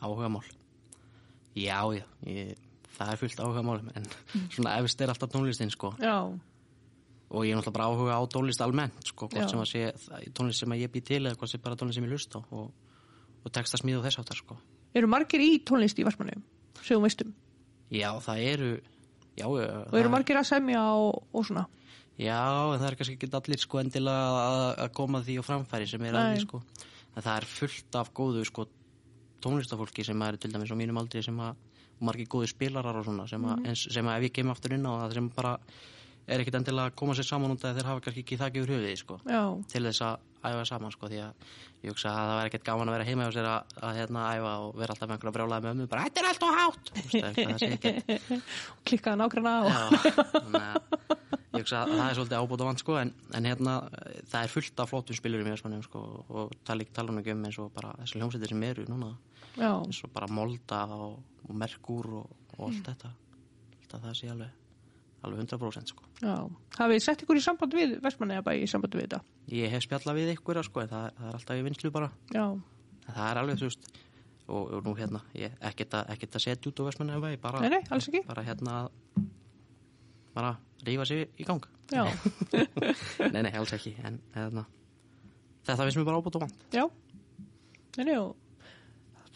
áhugamál 0.00 0.42
já, 1.56 1.80
já 1.94 2.04
ég, 2.26 2.56
það 2.96 3.12
er 3.12 3.20
fullt 3.20 3.40
áhugamál 3.40 3.80
en 3.96 4.04
svona 4.52 4.76
efst 4.80 5.00
er 5.00 5.12
alltaf 5.12 5.30
tónlistin 5.32 5.70
sko 5.72 5.92
Já, 6.00 6.16
og 7.30 7.42
ég 7.46 7.52
er 7.52 7.58
náttúrulega 7.58 7.76
bara 7.78 7.88
áhuga 7.90 8.18
á 8.18 8.22
tónlist 8.30 8.62
almennt 8.62 9.06
sko, 9.08 9.28
hvort 9.28 9.46
Já. 9.46 9.50
sem 9.50 9.62
að 9.62 9.70
sé 9.70 10.30
tónlist 10.36 10.62
sem 10.62 10.74
ég 10.78 10.90
bý 10.92 11.00
til 11.02 11.22
eða 11.26 11.36
hvort 11.38 11.50
sem 11.50 11.62
bara 11.62 11.76
tónlist 11.78 11.98
sem 12.00 12.06
ég 12.06 12.12
lust 12.12 12.36
á 12.36 12.40
og, 12.50 12.70
og 13.44 13.52
texta 13.54 13.80
smíð 13.80 14.00
og 14.00 14.06
þess 14.06 14.20
áttar 14.22 14.38
sko 14.42 14.58
eru 14.96 15.08
margir 15.10 15.42
í 15.42 15.56
tónlist 15.64 15.98
í 16.00 16.04
Vestmanni? 16.06 16.36
Segum 16.82 17.02
veistum. 17.06 17.32
já, 17.90 18.10
það 18.20 18.38
eru 18.52 18.70
já, 19.36 19.46
Og 19.46 19.96
eru 19.98 20.10
margir 20.12 20.38
að 20.38 20.48
semja 20.48 20.82
og, 20.96 21.24
og 21.32 21.44
svona? 21.46 21.66
Já, 22.16 22.40
en 22.72 22.80
það 22.80 22.88
er 22.88 22.98
kannski 23.00 23.16
ekki 23.18 23.30
allir 23.36 23.60
sko 23.60 23.80
endilega 23.82 24.42
að, 24.42 24.66
að 24.86 24.92
koma 24.96 25.22
því 25.24 25.38
á 25.38 25.42
framfæri 25.44 25.88
sem 25.90 26.04
er 26.08 26.16
að 26.16 26.26
Nei. 26.26 26.36
því 26.36 26.44
sko. 26.46 26.62
En 27.16 27.24
það 27.24 27.32
er 27.36 27.48
fullt 27.50 27.98
af 28.00 28.12
góðu 28.16 28.44
sko 28.48 28.66
tónlistafólki 29.44 30.04
sem 30.06 30.22
er 30.24 30.38
til 30.40 30.52
dæmis 30.52 30.72
á 30.72 30.76
mínum 30.78 31.00
aldri 31.00 31.22
sem 31.24 31.36
að 31.44 31.58
og 31.96 32.08
margir 32.10 32.28
góðu 32.28 32.48
spilarar 32.50 32.98
og 33.00 33.06
svona 33.06 33.26
sem, 33.30 33.44
að, 33.48 33.62
eins, 33.70 33.84
sem 33.92 34.08
að 34.08 34.18
ef 34.20 34.28
ég 34.28 34.34
kem 34.36 34.50
aftur 34.52 34.74
inn 34.76 34.84
á 34.84 34.92
það 34.92 35.14
sem 35.16 35.28
bara 35.32 35.52
er 36.26 36.42
ekkit 36.42 36.58
endilega 36.58 36.90
að 36.90 36.98
koma 36.98 37.14
sér 37.16 37.28
saman 37.28 37.54
út 37.54 37.64
að 37.64 37.78
þeir 37.78 37.88
hafa 37.88 38.02
kannski 38.04 38.24
ekki 38.24 38.38
þakki 38.40 38.62
yfir 38.62 38.72
höfuðið 38.74 38.98
sko 39.00 39.18
Já, 39.24 39.42
til 39.70 39.84
þess 39.86 40.02
að 40.04 40.16
æfa 40.46 40.64
saman 40.68 40.94
sko 40.94 41.10
því 41.10 41.18
að 41.24 41.32
ég 41.86 41.94
hugsa 41.94 42.08
að 42.10 42.16
það 42.18 42.38
væri 42.40 42.50
ekkert 42.50 42.66
gaman 42.66 42.90
að 42.90 42.96
vera 42.96 43.06
heima 43.08 43.26
hjá 43.26 43.32
sér 43.36 43.48
að, 43.50 43.60
að 43.88 44.00
hérna 44.00 44.20
æfa 44.34 44.52
og 44.66 44.70
vera 44.80 44.96
alltaf 44.96 45.06
með 45.08 45.16
einhverja 45.16 45.36
brjálaði 45.38 45.62
með 45.64 45.72
ömmu 45.72 45.86
bara 45.92 46.04
þetta 46.06 46.18
er 46.20 46.28
allt 46.30 46.44
og 46.46 46.52
hátt 46.60 46.86
klikkaði 48.90 49.16
nágranna 49.22 49.54
og... 49.62 49.70
Já, 49.70 50.72
ég 51.56 51.64
hugsa 51.64 51.82
að 51.84 51.94
það 51.94 52.08
er 52.08 52.18
svolítið 52.18 52.42
ábúta 52.42 52.68
vant 52.68 52.82
sko 52.82 52.98
en, 53.00 53.12
en 53.38 53.48
hérna 53.50 53.76
það 54.30 54.38
er 54.42 54.52
fullt 54.52 54.82
af 54.82 54.92
flottum 54.92 55.18
spilurum 55.18 55.48
í 55.48 55.54
Vestmannum 55.54 55.86
sko 55.86 56.02
og 56.28 56.54
tala 56.66 56.84
ekki 56.84 56.96
tala 56.96 57.14
um 57.14 57.22
ekki 57.22 57.34
um 57.34 57.48
eins 57.48 57.58
og 57.62 57.72
bara 57.76 57.94
þessi 58.02 58.20
hljómsveitir 58.20 58.52
sem 58.52 58.66
eru 58.68 58.86
núna 58.90 59.14
Já, 59.56 59.70
eins 59.72 60.02
og 60.04 60.12
bara 60.12 60.28
Molda 60.28 60.84
og, 60.96 61.18
og 61.48 61.58
Merkur 61.64 62.12
og, 62.20 62.38
og 62.56 62.68
allt 62.68 62.92
þetta 62.92 63.12
allt 63.12 63.98
að 63.98 64.08
það 64.08 64.16
sé 64.20 64.30
alveg 64.34 64.62
alveg 65.26 65.42
100% 65.42 65.90
sko. 65.90 66.04
Hafið 66.76 66.92
þið 66.92 67.02
sett 67.02 67.22
ykkur 67.24 67.38
í 67.40 67.42
samband 67.42 67.74
við 67.74 67.96
Vestmanni 68.04 68.36
eða 68.36 68.46
bara 68.46 68.60
í 68.60 68.66
samband 68.70 68.94
við 68.94 69.08
þetta? 69.08 69.22
ég 69.50 69.72
hef 69.72 69.86
spjallað 69.86 70.18
við 70.20 70.32
ykkur 70.36 70.60
sko 70.66 70.82
en 70.82 70.90
það, 70.90 71.06
það 71.16 71.30
er 71.30 71.38
alltaf 71.38 71.60
í 71.60 71.64
vinslu 71.66 71.92
bara 71.94 72.10
Já, 72.34 72.44
það 73.08 73.30
er 73.30 73.40
alveg 73.42 73.60
þú 73.60 73.70
veist 73.70 73.88
og, 74.46 74.62
og 74.76 74.86
nú 74.86 74.94
hérna, 74.98 75.22
ég 75.34 75.56
ekkert 75.70 75.96
að, 75.98 76.38
setja 76.38 76.70
út 76.70 76.82
á 76.82 76.86
Vestmanni 76.88 77.36
bara, 77.42 77.62
nei, 77.64 77.72
nei, 77.74 77.82
alls 77.90 78.08
ekki. 78.10 78.22
bara 78.28 78.44
hérna 78.46 78.76
bara 80.36 80.54
rífa 80.84 81.06
sig 81.08 81.28
í 81.40 81.44
gang 81.48 81.64
Já, 81.92 82.02
nei, 83.32 83.42
nei, 83.46 83.52
alls 83.54 83.72
ekki 83.76 83.92
en 84.04 84.18
hérna, 84.34 84.64
þetta 85.66 85.84
finnst 85.86 86.00
mér 86.00 86.08
bara 86.08 86.18
ábútt 86.18 86.36
og 86.40 86.42
vant 86.46 86.64
já. 86.74 86.82
Nei, 87.96 88.16
og 88.18 88.34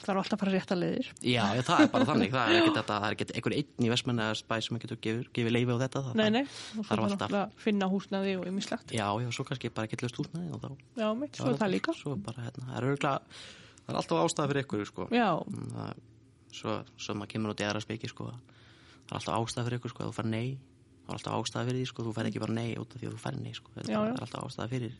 það 0.01 0.11
er 0.15 0.19
alltaf 0.21 0.35
að 0.35 0.41
fara 0.43 0.53
rétt 0.57 0.73
að 0.75 0.81
leiðir. 0.81 1.09
já, 1.23 1.43
já, 1.55 1.63
það 1.69 1.83
er 1.85 1.91
bara 1.93 2.07
þannig, 2.09 2.31
það 2.35 2.51
er 2.51 2.59
ekkert 2.61 2.89
það 2.91 3.05
er 3.07 3.15
ekkert 3.17 3.33
einhver 3.37 3.55
einn 3.61 3.87
í 3.87 3.91
Vestmanni 3.93 4.25
eða 4.25 4.39
spæ 4.41 4.55
sem 4.67 4.79
getur 4.83 5.01
gefið, 5.07 5.27
gefið 5.37 5.55
leifi 5.55 5.77
á 5.77 5.83
þetta 5.85 6.03
það, 6.09 6.15
Nei, 6.21 6.31
nei, 6.35 6.43
og 6.49 6.51
það 6.51 6.91
svo 6.91 7.07
er 7.07 7.15
þarf 7.15 7.25
alltaf 7.29 7.65
finna 7.67 7.89
húsnaði 7.93 8.35
og 8.41 8.47
ymmislegt. 8.51 8.95
já, 8.97 9.07
já, 9.23 9.29
svo 9.37 9.47
kannski 9.51 9.71
bara 9.77 9.91
ekkert 9.91 10.05
löst 10.09 10.21
húsnaði 10.21 10.61
þá 10.65 10.71
Já, 11.05 11.09
mitt, 11.21 11.37
svo 11.39 11.53
er 11.53 11.61
það 11.61 11.75
líka. 11.77 11.95
svo 12.01 12.17
bara, 12.27 12.47
hérna, 12.49 12.67
það 12.71 12.79
er 12.81 12.89
örgulega 12.91 13.15
það 13.85 13.93
er 13.95 14.01
alltaf 14.01 14.25
ástæða 14.25 14.51
fyrir 14.55 14.65
ykkur, 14.67 14.87
sko 14.91 15.09
Já, 15.15 15.29
Mm, 15.47 15.71
það, 15.77 16.03
svo, 16.61 16.79
svo 16.99 17.15
maður 17.21 17.33
kemur 17.37 17.53
út 17.55 17.61
í 17.63 17.69
aðra 17.69 17.85
speiki 17.85 18.11
sko, 18.11 18.31
það 19.07 19.13
er 19.15 19.21
alltaf 19.21 19.37
ástæða 19.45 19.67
fyrir 19.69 19.81
ykkur 19.83 19.95
sko, 19.95 20.09
þú 20.11 20.17
fær 20.17 20.31
nei, 20.33 20.47
það 21.11 21.17
er 21.17 21.19
alltaf 21.19 21.37
ástæða 21.41 21.67
fyrir 21.67 21.81
því 21.81 21.91
sko, 21.91 22.07
þú 22.07 22.15
fær 22.17 22.29
ekki 22.31 22.43
bara 22.43 22.57
nei 22.57 22.71
út 22.79 22.95
af 22.95 23.01
því 23.01 23.09
að 23.09 23.15
þú 23.17 23.21
fær 23.25 23.39
nei 23.41 23.53
sko, 23.57 23.75
já. 23.83 23.99
er 23.99 24.25
alltaf 24.25 24.47
ástæða 24.47 24.69
fyrir 24.71 24.93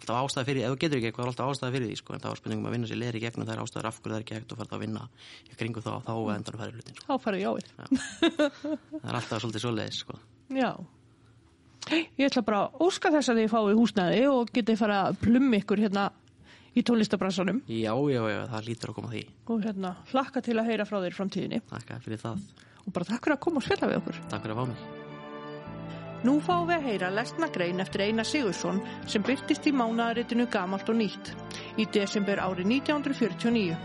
alltaf 0.00 0.16
ástæða 0.24 0.46
fyrir, 0.48 0.64
ef 0.64 0.72
þú 0.72 0.78
getur 0.80 0.98
ekki 1.00 1.10
eitthvað 1.10 1.24
er 1.26 1.30
alltaf 1.30 1.50
ástæða 1.52 1.74
fyrir 1.74 1.90
því 1.90 1.96
sko, 2.00 2.14
en 2.14 2.22
það 2.22 2.32
var 2.32 2.40
spurningum 2.40 2.68
að 2.68 2.74
vinna 2.76 2.88
sér 2.88 3.00
leðri 3.00 3.20
í 3.20 3.24
gegnum 3.24 3.46
það 3.46 3.54
er 3.54 3.62
ástæður 3.64 3.88
af 3.90 3.98
hverju 4.00 4.12
það 4.12 4.16
er 4.16 4.24
ekki 4.24 4.38
hægt 4.38 4.54
og 4.54 4.60
farið 4.60 4.76
að 4.76 4.84
vinna 4.84 5.02
í 5.44 5.58
kringu 5.60 5.82
þá, 5.84 5.90
þá 6.06 6.12
mm. 6.14 6.30
endan 6.36 6.60
færi 6.60 6.76
hlutin 6.78 6.96
sko. 6.96 7.04
þá 7.04 7.24
farið 7.26 7.44
jáið. 7.44 7.68
það 8.96 9.10
er 9.10 9.18
alltaf 9.20 9.44
svolítið 9.44 9.64
svoleiðis 9.66 10.00
sko. 10.00 10.16
Já. 10.56 10.70
Ég 11.90 12.26
ætla 12.28 12.44
bara 12.44 12.62
að 12.64 12.82
óska 12.86 13.12
þess 13.12 13.32
að 13.32 13.42
þið 13.42 13.52
fáið 13.52 13.78
húsnaði 13.80 14.24
og 14.30 14.50
getið 14.56 14.80
fara 14.80 14.98
að 15.08 15.20
plummi 15.24 15.60
ykkur 15.60 15.84
hérna 15.84 16.10
í 16.76 16.84
tónlistabransanum 16.86 17.62
já, 17.66 17.92
já, 18.12 18.22
já, 18.30 18.40
það 18.52 18.68
lítur 18.68 18.92
að 18.92 18.98
koma 19.00 19.12
því 19.14 19.24
og 19.50 19.66
hérna 19.66 19.94
hlakka 20.12 20.44
til 20.46 20.58
að 20.60 20.70
heyra 20.70 20.86
frá 20.88 21.00
þér 21.02 21.18
framtíðinni 21.18 21.62
takk 21.72 21.92
fyrir 22.06 22.22
það, 22.22 22.46
og 22.84 22.94
bara 22.94 23.12
takk 23.12 23.26
fyrir 23.26 23.38
að 23.38 23.44
koma 23.48 23.62
og 23.62 23.68
spila 23.68 23.90
við 23.92 24.02
okkur. 24.04 24.24
takk 24.30 24.46
fyrir 24.46 24.56
að 24.56 24.62
fá 24.62 24.72
mig 24.72 24.99
Nú 26.20 26.36
fáum 26.44 26.66
við 26.68 26.76
að 26.76 26.86
heyra 26.90 27.08
lesna 27.16 27.48
grein 27.48 27.80
eftir 27.80 28.02
Einar 28.04 28.28
Sigursson 28.28 28.82
sem 29.08 29.24
byrtist 29.24 29.64
í 29.70 29.72
mánaðaritinu 29.72 30.44
Gamalt 30.52 30.90
og 30.92 30.98
nýtt 30.98 31.32
í 31.80 31.86
desember 31.94 32.42
árið 32.44 32.68
1949 32.76 33.78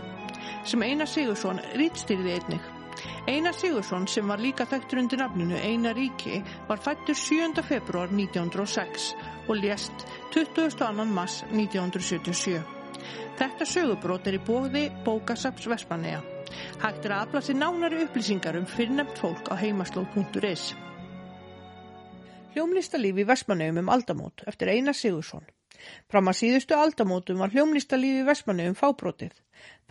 sem 0.66 0.82
Einar 0.84 1.08
Sigursson 1.08 1.62
rítstýrði 1.80 2.34
einnig. 2.36 2.72
Einar 3.26 3.56
Sigursson 3.56 4.06
sem 4.10 4.28
var 4.28 4.40
líka 4.42 4.66
þekktur 4.68 5.00
undir 5.02 5.20
nafninu 5.22 5.56
Einar 5.56 5.96
Ríki 5.96 6.42
var 6.68 6.80
fættur 6.82 7.16
7. 7.16 7.62
februar 7.64 8.12
1906 8.12 9.10
og 9.48 9.60
lést 9.60 10.06
22. 10.34 11.06
mars 11.08 11.42
1977. 11.50 12.60
Þetta 13.36 13.68
sögubrót 13.68 14.28
er 14.28 14.38
í 14.38 14.44
bóði 14.44 14.88
bókasaps 15.04 15.68
Vespanea. 15.68 16.22
Hægt 16.80 17.04
er 17.04 17.16
að 17.16 17.26
afla 17.26 17.44
sér 17.44 17.60
nánari 17.60 18.04
upplýsingar 18.06 18.56
um 18.60 18.68
fyrrnemt 18.68 19.18
fólk 19.20 19.52
á 19.52 19.54
heimaslóð.is. 19.60 20.74
Hljómlistalíf 22.56 23.18
í 23.20 23.24
Vestmanneum 23.28 23.78
um 23.82 23.88
aldamót 23.92 24.40
eftir 24.50 24.70
Einar 24.72 24.96
Sigursson. 24.96 25.42
Fram 26.08 26.30
að 26.30 26.38
síðustu 26.38 26.76
aldamótum 26.80 27.42
var 27.42 27.52
hljómlistalíf 27.52 28.22
í 28.22 28.24
Vestmanneum 28.24 28.76
fábrótið. 28.78 29.34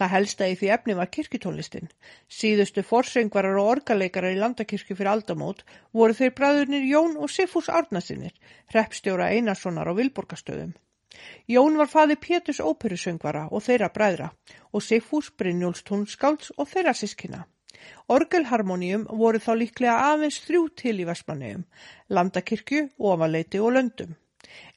Það 0.01 0.12
helsta 0.15 0.47
í 0.49 0.56
því 0.58 0.71
efni 0.73 0.95
var 0.97 1.12
kirkjutónlistin. 1.13 1.91
Síðustu 2.39 2.82
forsöngvarar 2.89 3.62
og 3.62 3.69
orgaleikarar 3.75 4.34
í 4.34 4.41
landakirkju 4.41 4.97
fyrir 4.97 5.12
aldamót 5.13 5.62
voru 5.93 6.17
þeir 6.17 6.34
bræðurnir 6.41 6.89
Jón 6.89 7.13
og 7.21 7.30
Sifús 7.36 7.69
Árnasinnir, 7.69 8.34
hreppstjóra 8.73 9.30
Einarssonar 9.38 9.86
á 9.86 9.93
Vilborgastöðum. 10.01 10.73
Jón 11.45 11.78
var 11.78 11.91
faði 11.93 12.17
Péturs 12.17 12.65
óperusöngvara 12.65 13.45
og 13.51 13.62
þeirra 13.62 13.93
bræðra 13.93 14.34
og 14.73 14.82
Sifús 14.82 15.30
Brynjóls 15.38 15.86
tónskáls 15.86 16.49
og 16.58 16.73
þeirra 16.73 16.97
sískina. 16.97 17.45
Orgelharmoníum 18.15 19.07
voru 19.21 19.41
þá 19.41 19.51
líklega 19.61 19.95
aðeins 20.11 20.37
þrjú 20.45 20.67
til 20.81 20.95
í 21.01 21.07
Vestmanneum, 21.09 21.65
landakirkju, 22.09 22.89
ofaleiti 22.99 23.61
og 23.61 23.73
löndum. 23.77 24.15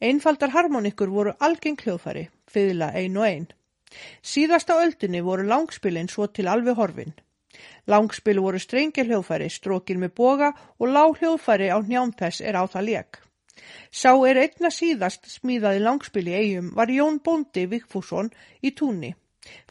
Einfaldar 0.00 0.54
harmonikur 0.54 1.12
voru 1.12 1.34
algeng 1.38 1.78
hljóðfæri, 1.84 2.28
fyðla 2.48 2.92
ein 2.96 3.16
og 3.20 3.26
ein. 3.28 3.46
Síðasta 4.32 4.78
öldinni 4.84 5.20
voru 5.24 5.44
langspilin 5.48 6.08
svo 6.08 6.26
til 6.26 6.48
alveg 6.48 6.76
horfin. 6.80 7.14
Langspil 7.86 8.40
voru 8.44 8.58
strengir 8.60 9.08
hljóðfæri, 9.08 9.48
strókir 9.52 10.00
með 10.00 10.14
boga 10.20 10.52
og 10.78 10.92
lág 10.96 11.20
hljóðfæri 11.20 11.68
á 11.72 11.78
njám 11.84 12.12
þess 12.18 12.40
er 12.40 12.60
á 12.60 12.64
það 12.64 12.88
lék. 12.88 13.22
Sá 14.00 14.12
er 14.30 14.38
einna 14.44 14.70
síðast 14.72 15.28
smíðaði 15.32 15.80
langspil 15.84 16.26
í 16.28 16.36
eigum 16.40 16.68
var 16.76 16.92
Jón 16.92 17.18
Bóndi 17.24 17.64
Vigfússon 17.72 18.30
í 18.62 18.72
túnni. 18.80 19.14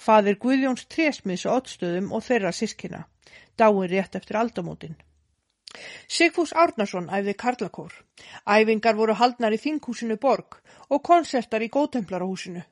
Fadir 0.06 0.38
Guðjóns 0.42 0.88
trésmiðs 0.94 1.46
og 1.48 1.62
ottstöðum 1.62 2.12
og 2.14 2.26
þeirra 2.28 2.52
sískina. 2.60 3.06
Dáin 3.58 3.90
rétt 3.90 4.16
eftir 4.16 4.38
aldamótin. 4.38 4.96
Sigfús 6.08 6.54
Árnason 6.54 7.10
æfði 7.18 7.34
Karlakór. 7.44 7.94
Æfingar 8.46 8.96
voru 8.96 9.14
haldnar 9.20 9.56
í 9.56 9.62
Þinghúsinu 9.62 10.18
Borg 10.22 10.60
og 10.90 11.04
konsertar 11.10 11.66
í 11.66 11.70
Góðtemplarahúsinu. 11.74 12.64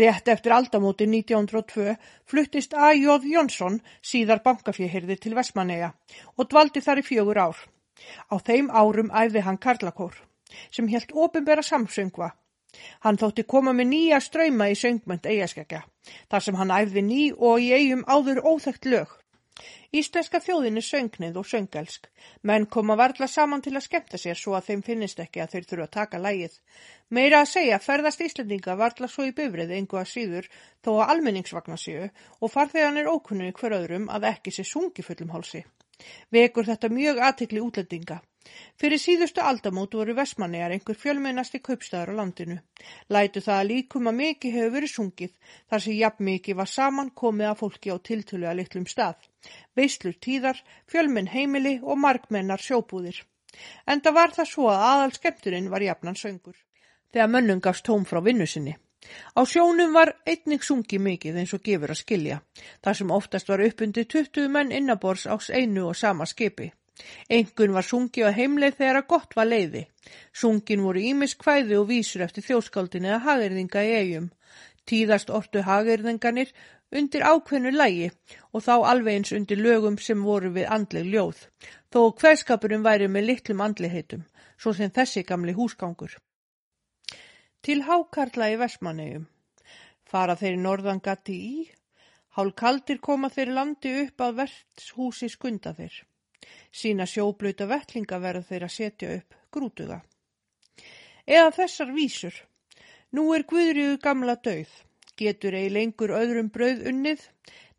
Rétt 0.00 0.28
eftir 0.32 0.54
aldamóti 0.56 1.06
1902 1.06 1.94
fluttist 2.30 2.74
A.J. 2.74 3.18
Jónsson 3.32 3.80
síðar 4.10 4.42
bankafjöhyrði 4.44 5.18
til 5.20 5.34
Vestmanneja 5.38 5.92
og 6.36 6.48
dvaldi 6.50 6.82
þar 6.84 7.02
í 7.02 7.06
fjögur 7.10 7.42
ár. 7.46 7.58
Á 8.32 8.34
þeim 8.48 8.70
árum 8.70 9.12
æfði 9.22 9.44
hann 9.46 9.62
Karlakór 9.64 10.18
sem 10.72 10.88
helt 10.88 11.12
ofinbera 11.12 11.62
samsöngva. 11.62 12.30
Hann 13.04 13.18
þótti 13.20 13.44
koma 13.52 13.72
með 13.76 13.90
nýja 13.92 14.20
ströyma 14.24 14.68
í 14.72 14.76
söngmönd 14.78 15.26
eigaskekja 15.26 15.82
þar 16.30 16.44
sem 16.44 16.58
hann 16.60 16.74
æfði 16.80 17.04
ný 17.04 17.22
og 17.32 17.64
í 17.64 17.72
eigum 17.76 18.04
áður 18.08 18.44
óþægt 18.44 18.88
lög. 18.92 19.08
Íslenska 19.98 20.40
þjóðin 20.44 20.80
er 20.80 20.84
söngnið 20.84 21.38
og 21.40 21.46
söngelsk, 21.48 22.08
menn 22.42 22.66
koma 22.66 22.96
varla 23.00 23.28
saman 23.30 23.62
til 23.64 23.74
að 23.74 23.86
skemmta 23.86 24.20
sér 24.20 24.36
svo 24.36 24.56
að 24.58 24.66
þeim 24.68 24.82
finnist 24.88 25.22
ekki 25.24 25.42
að 25.44 25.54
þeir 25.54 25.68
þurfa 25.70 25.86
að 25.86 25.94
taka 25.96 26.20
lægið. 26.26 26.58
Meira 27.16 27.40
að 27.42 27.50
segja 27.54 27.80
ferðast 27.80 28.24
Íslandinga 28.26 28.76
varla 28.76 29.08
svo 29.08 29.26
í 29.28 29.34
bifrið 29.38 29.74
engu 29.78 30.00
að 30.00 30.10
síður 30.12 30.50
þó 30.84 30.90
að 30.98 31.14
almenningsvagna 31.14 31.78
séu 31.80 32.10
og 32.40 32.52
farþegan 32.52 33.00
er 33.00 33.10
ókunnið 33.12 33.54
hver 33.60 33.78
öðrum 33.80 34.08
að 34.12 34.28
ekki 34.34 34.54
sé 34.54 34.66
sungi 34.68 35.06
fullum 35.06 35.32
hálsi. 35.36 35.64
Vekur 36.30 36.68
þetta 36.68 36.92
mjög 36.94 37.24
aðtikli 37.28 37.64
útlendinga. 37.64 38.20
Fyrir 38.78 39.00
síðustu 39.02 39.42
aldamót 39.42 39.94
voru 39.98 40.14
Vestmannegar 40.14 40.74
einhver 40.74 40.98
fjölmennasti 40.98 41.60
kaupstæðar 41.68 42.12
á 42.14 42.18
landinu. 42.20 42.58
Lætu 43.10 43.42
það 43.46 43.60
að 43.60 43.70
líkum 43.72 44.10
að 44.10 44.18
mikið 44.20 44.58
hefur 44.58 44.74
verið 44.76 44.92
sungið 44.94 45.32
þar 45.70 45.84
sem 45.86 45.98
jafn 45.98 46.28
mikið 46.30 46.60
var 46.60 46.70
saman 46.74 47.10
komið 47.22 47.50
að 47.50 47.58
fólki 47.62 47.94
á 47.94 47.96
tiltölu 48.10 48.50
að 48.50 48.60
litlum 48.60 48.86
stað. 48.86 49.18
Veislur 49.74 50.14
tíðar, 50.26 50.62
fjölmenn 50.86 51.32
heimili 51.34 51.78
og 51.82 51.98
markmennar 52.04 52.62
sjóbúðir. 52.62 53.22
Enda 53.86 54.12
var 54.14 54.34
það 54.36 54.52
svo 54.52 54.68
að 54.70 54.84
aðal 54.90 55.14
skemmturinn 55.18 55.70
var 55.72 55.82
jafnan 55.82 56.20
söngur. 56.22 56.58
Þegar 57.12 57.32
mönnum 57.34 57.64
gafst 57.64 57.86
tóm 57.88 58.04
frá 58.06 58.20
vinnu 58.22 58.46
sinni. 58.46 58.76
Á 59.38 59.40
sjónum 59.46 59.92
var 59.98 60.10
einnig 60.30 60.64
sungi 60.66 60.98
mikið 61.02 61.38
eins 61.40 61.54
og 61.56 61.62
gefur 61.68 61.94
að 61.94 62.00
skilja, 62.02 62.38
þar 62.84 62.98
sem 62.98 63.12
oftast 63.18 63.50
var 63.52 63.62
uppundi 63.66 64.04
20 64.14 64.50
menn 64.54 64.74
innabors 64.78 65.26
ás 65.34 65.50
einu 65.60 65.88
og 65.90 65.96
sama 65.96 66.26
skipi. 66.26 66.72
Engun 67.28 67.74
var 67.76 67.86
sungi 67.86 68.24
á 68.26 68.30
heimleið 68.34 68.78
þegar 68.80 69.00
að 69.00 69.08
gott 69.12 69.36
var 69.38 69.48
leiði. 69.50 69.84
Sungin 70.32 70.84
voru 70.86 71.04
ímis 71.10 71.36
kvæði 71.38 71.78
og 71.78 71.88
vísur 71.92 72.24
eftir 72.26 72.46
þjóskaldin 72.46 73.08
eða 73.08 73.20
hagirðinga 73.26 73.84
í 73.84 73.94
eigum. 74.00 74.28
Tíðast 74.88 75.30
ortu 75.30 75.62
hagirðinganir 75.66 76.54
undir 76.98 77.24
ákveðnu 77.28 77.72
lægi 77.74 78.08
og 78.52 78.64
þá 78.64 78.74
alveg 78.92 79.18
eins 79.18 79.32
undir 79.36 79.60
lögum 79.60 79.98
sem 80.00 80.22
voru 80.24 80.52
við 80.54 80.70
andleg 80.76 81.10
ljóð. 81.12 81.42
Þó 81.92 82.00
hverskapurinn 82.20 82.84
væri 82.86 83.08
með 83.08 83.28
litlum 83.30 83.64
andligheitum, 83.64 84.24
svo 84.56 84.72
sem 84.76 84.92
þessi 84.92 85.24
gamli 85.28 85.54
húsgangur. 85.56 86.16
Til 87.64 87.82
hákarla 87.84 88.52
í 88.52 88.58
Vestmannegjum. 88.60 89.26
Fara 90.08 90.36
þeir 90.40 90.56
norðan 90.56 91.02
gatti 91.04 91.36
í. 91.36 91.64
Hálf 92.38 92.54
kaldir 92.56 93.00
koma 93.02 93.28
þeir 93.34 93.52
landi 93.56 93.92
upp 94.04 94.24
að 94.24 94.38
verðshúsi 94.42 95.28
skunda 95.32 95.74
þeir. 95.76 96.04
Sína 96.78 97.06
sjóblöta 97.08 97.66
vettlinga 97.66 98.18
verða 98.22 98.44
þeir 98.48 98.64
að 98.66 98.74
setja 98.74 99.14
upp 99.18 99.36
grútuga. 99.54 99.98
Eða 101.26 101.50
þessar 101.56 101.94
vísur. 101.96 102.34
Nú 103.16 103.24
er 103.34 103.44
Guðriðu 103.48 103.96
gamla 104.04 104.36
döið. 104.44 104.70
Getur 105.18 105.56
ei 105.58 105.68
lengur 105.72 106.12
öðrum 106.14 106.50
brauð 106.54 106.84
unnið, 106.92 107.24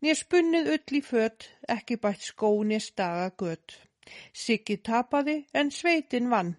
nér 0.04 0.18
spunnið 0.18 0.66
öll 0.74 0.98
í 0.98 1.00
fött, 1.00 1.46
ekki 1.76 1.96
bætt 2.02 2.26
skóni 2.26 2.80
staga 2.84 3.30
gött. 3.42 3.78
Siggi 4.42 4.76
tapaði 4.84 5.36
en 5.54 5.70
sveitin 5.72 6.28
vann, 6.34 6.56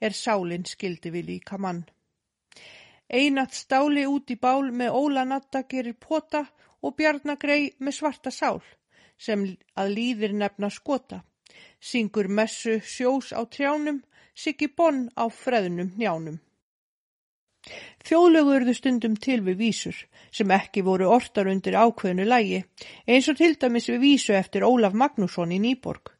er 0.00 0.12
sálinn 0.12 0.66
skildi 0.68 1.14
við 1.14 1.30
líka 1.30 1.56
mann. 1.56 1.86
Einat 3.08 3.56
stáli 3.56 4.04
út 4.04 4.28
í 4.28 4.36
bál 4.36 4.68
með 4.82 4.98
ólanatta 5.00 5.64
gerir 5.70 5.96
pota 5.96 6.44
og 6.82 6.98
bjarnagrei 6.98 7.72
með 7.78 7.96
svarta 8.02 8.34
sál, 8.34 8.60
sem 9.16 9.46
að 9.80 9.94
líðir 9.96 10.36
nefna 10.36 10.68
skota 10.68 11.22
syngur 11.80 12.28
messu 12.28 12.80
sjós 12.80 13.32
á 13.36 13.40
trjánum, 13.46 14.02
siggi 14.34 14.68
bonn 14.68 15.08
á 15.16 15.24
freðnum 15.30 15.94
njánum. 15.96 16.38
Þjóðlögu 18.08 18.52
urðu 18.56 18.74
stundum 18.76 19.16
til 19.24 19.40
við 19.46 19.56
vísur 19.62 19.96
sem 20.38 20.52
ekki 20.56 20.84
voru 20.86 21.08
ortar 21.14 21.50
undir 21.52 21.76
ákveðinu 21.76 22.26
lægi 22.28 22.60
eins 23.14 23.28
og 23.32 23.38
til 23.40 23.56
dæmis 23.64 23.88
við 23.90 23.98
vísu 24.04 24.36
eftir 24.38 24.66
Ólaf 24.68 24.94
Magnússon 25.02 25.52
í 25.56 25.58
Nýborg. 25.64 26.12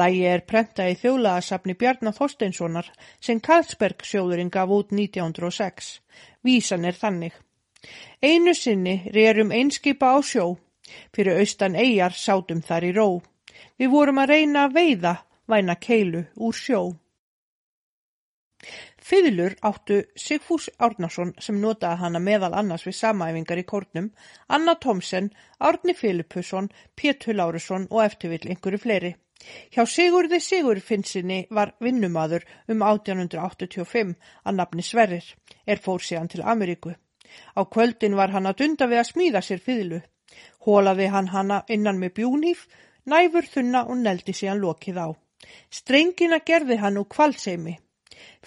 Lægi 0.00 0.22
er 0.30 0.44
prenta 0.48 0.86
í 0.92 0.96
þjóðlagasafni 1.00 1.76
Bjarnar 1.80 2.16
Þorsteinssonar 2.18 2.90
sem 3.26 3.40
Karlsberg 3.48 4.04
sjóðurinn 4.10 4.52
gaf 4.56 4.72
út 4.78 4.92
1906. 4.92 5.90
Vísan 6.44 6.88
er 6.88 6.96
þannig. 7.00 7.34
Einu 8.22 8.54
sinni 8.56 8.96
rerum 9.16 9.52
einskipa 9.52 10.14
á 10.16 10.18
sjó, 10.24 10.46
fyrir 11.12 11.40
austan 11.40 11.76
eigjar 11.76 12.16
sátum 12.16 12.62
þar 12.64 12.88
í 12.88 12.92
ró. 12.96 13.08
Við 13.78 13.90
vorum 13.90 14.20
að 14.22 14.30
reyna 14.34 14.66
að 14.66 14.76
veiða 14.78 15.14
væna 15.50 15.74
keilu 15.86 16.26
úr 16.36 16.54
sjó. 16.54 16.82
Fyðlur 19.04 19.56
áttu 19.68 19.98
Sigfús 20.16 20.70
Árnason 20.80 21.34
sem 21.46 21.58
notaði 21.60 22.00
hana 22.00 22.20
meðal 22.28 22.54
annars 22.56 22.86
við 22.88 22.96
samæfingar 22.96 23.60
í 23.60 23.64
kórnum, 23.68 24.06
Anna 24.48 24.74
Tomsen, 24.80 25.28
Árni 25.60 25.92
Filipusson, 25.98 26.70
Pétur 26.96 27.36
Lárusson 27.36 27.84
og 27.90 28.04
eftirvill 28.06 28.48
einhverju 28.48 28.80
fleiri. 28.86 29.12
Hjá 29.74 29.84
Sigurði 29.90 30.40
Sigurfinnsinni 30.40 31.38
var 31.50 31.74
vinnumadur 31.84 32.46
um 32.72 32.86
1885 32.86 34.14
að 34.44 34.58
nafni 34.60 34.86
Sverrir, 34.86 35.26
er 35.66 35.82
fór 35.84 36.00
síðan 36.00 36.30
til 36.32 36.46
Ameríku. 36.54 36.94
Á 37.58 37.60
kvöldin 37.68 38.16
var 38.16 38.32
hann 38.32 38.48
að 38.48 38.62
dunda 38.62 38.88
við 38.88 39.02
að 39.02 39.10
smíða 39.10 39.44
sér 39.44 39.60
fyðlu. 39.66 40.00
Hólaði 40.64 41.10
hann 41.12 41.28
hanna 41.34 41.60
innan 41.68 42.00
með 42.00 42.16
bjúnýf 42.20 42.64
Næfur 43.12 43.48
þunna 43.54 43.84
og 43.90 43.98
neldi 44.00 44.32
síðan 44.32 44.62
lokið 44.64 45.00
á. 45.04 45.08
Strengina 45.78 46.38
gerði 46.50 46.78
hann 46.80 47.00
úr 47.00 47.08
kvalseimi. 47.14 47.74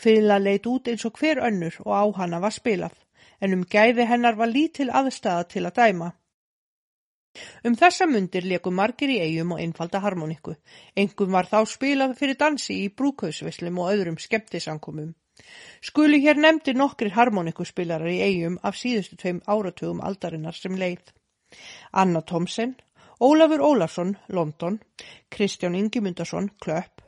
Fyrirla 0.02 0.38
leit 0.42 0.66
út 0.72 0.88
eins 0.90 1.06
og 1.06 1.20
hver 1.20 1.42
önnur 1.50 1.76
og 1.86 1.92
á 1.94 2.06
hana 2.22 2.40
var 2.42 2.56
spilað, 2.56 2.96
en 3.42 3.54
um 3.58 3.66
gæði 3.76 4.08
hennar 4.10 4.40
var 4.40 4.50
lítil 4.50 4.90
aðstæða 4.90 5.44
til 5.54 5.66
að 5.70 5.78
dæma. 5.82 6.10
Um 7.68 7.76
þessa 7.78 8.08
mundir 8.10 8.48
leku 8.50 8.72
margir 8.74 9.12
í 9.14 9.20
eigum 9.22 9.54
og 9.54 9.62
einfalda 9.62 10.02
harmoníku. 10.02 10.56
Engum 11.04 11.36
var 11.38 11.50
þá 11.52 11.60
spilað 11.70 12.16
fyrir 12.18 12.40
dansi 12.40 12.80
í 12.86 12.90
brúkausvislum 12.90 13.78
og 13.84 13.92
öðrum 13.94 14.18
skemmtisankomum. 14.24 15.14
Skuli 15.86 16.20
hér 16.24 16.40
nefndi 16.42 16.74
nokkrir 16.74 17.14
harmoníkuspilarar 17.14 18.10
í 18.10 18.22
eigum 18.26 18.58
af 18.70 18.80
síðustu 18.82 19.20
tveim 19.22 19.44
áratugum 19.46 20.02
aldarinnar 20.02 20.58
sem 20.58 20.80
leið. 20.82 21.14
Anna 21.92 22.24
Thomsen, 22.32 22.74
Ólafur 23.20 23.62
Ólafsson, 23.62 24.18
London, 24.28 24.82
Kristján 25.30 25.74
Ingimundarsson, 25.74 26.52
Klöpp, 26.60 27.02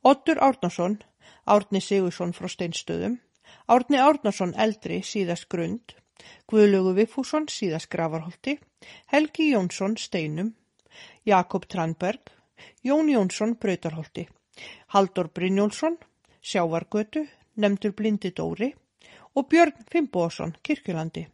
Ottur 0.00 0.38
Árnarsson, 0.40 1.02
Árni 1.44 1.80
Sigursson 1.80 2.32
frá 2.32 2.48
Steinstöðum, 2.48 3.18
Árni 3.66 3.98
Árnarsson 4.00 4.54
eldri 4.56 5.02
síðast 5.04 5.48
grund, 5.52 5.92
Guðlögu 6.48 6.94
Viffússon 6.96 7.48
síðast 7.52 7.90
gravarholti, 7.92 8.56
Helgi 9.12 9.50
Jónsson 9.50 9.98
Steinum, 10.00 10.54
Jakob 11.24 11.68
Tranberg, 11.68 12.32
Jón 12.80 13.12
Jónsson 13.12 13.56
Brautarholti, 13.60 14.28
Haldur 14.96 15.28
Brynjólfsson, 15.28 15.98
Sjávargötu, 16.40 17.26
nefndur 17.60 17.92
Blindi 17.92 18.32
Dóri 18.32 18.72
og 19.34 19.48
Björn 19.48 19.76
Fimboðsson, 19.92 20.56
Kirkjulandi. 20.62 21.28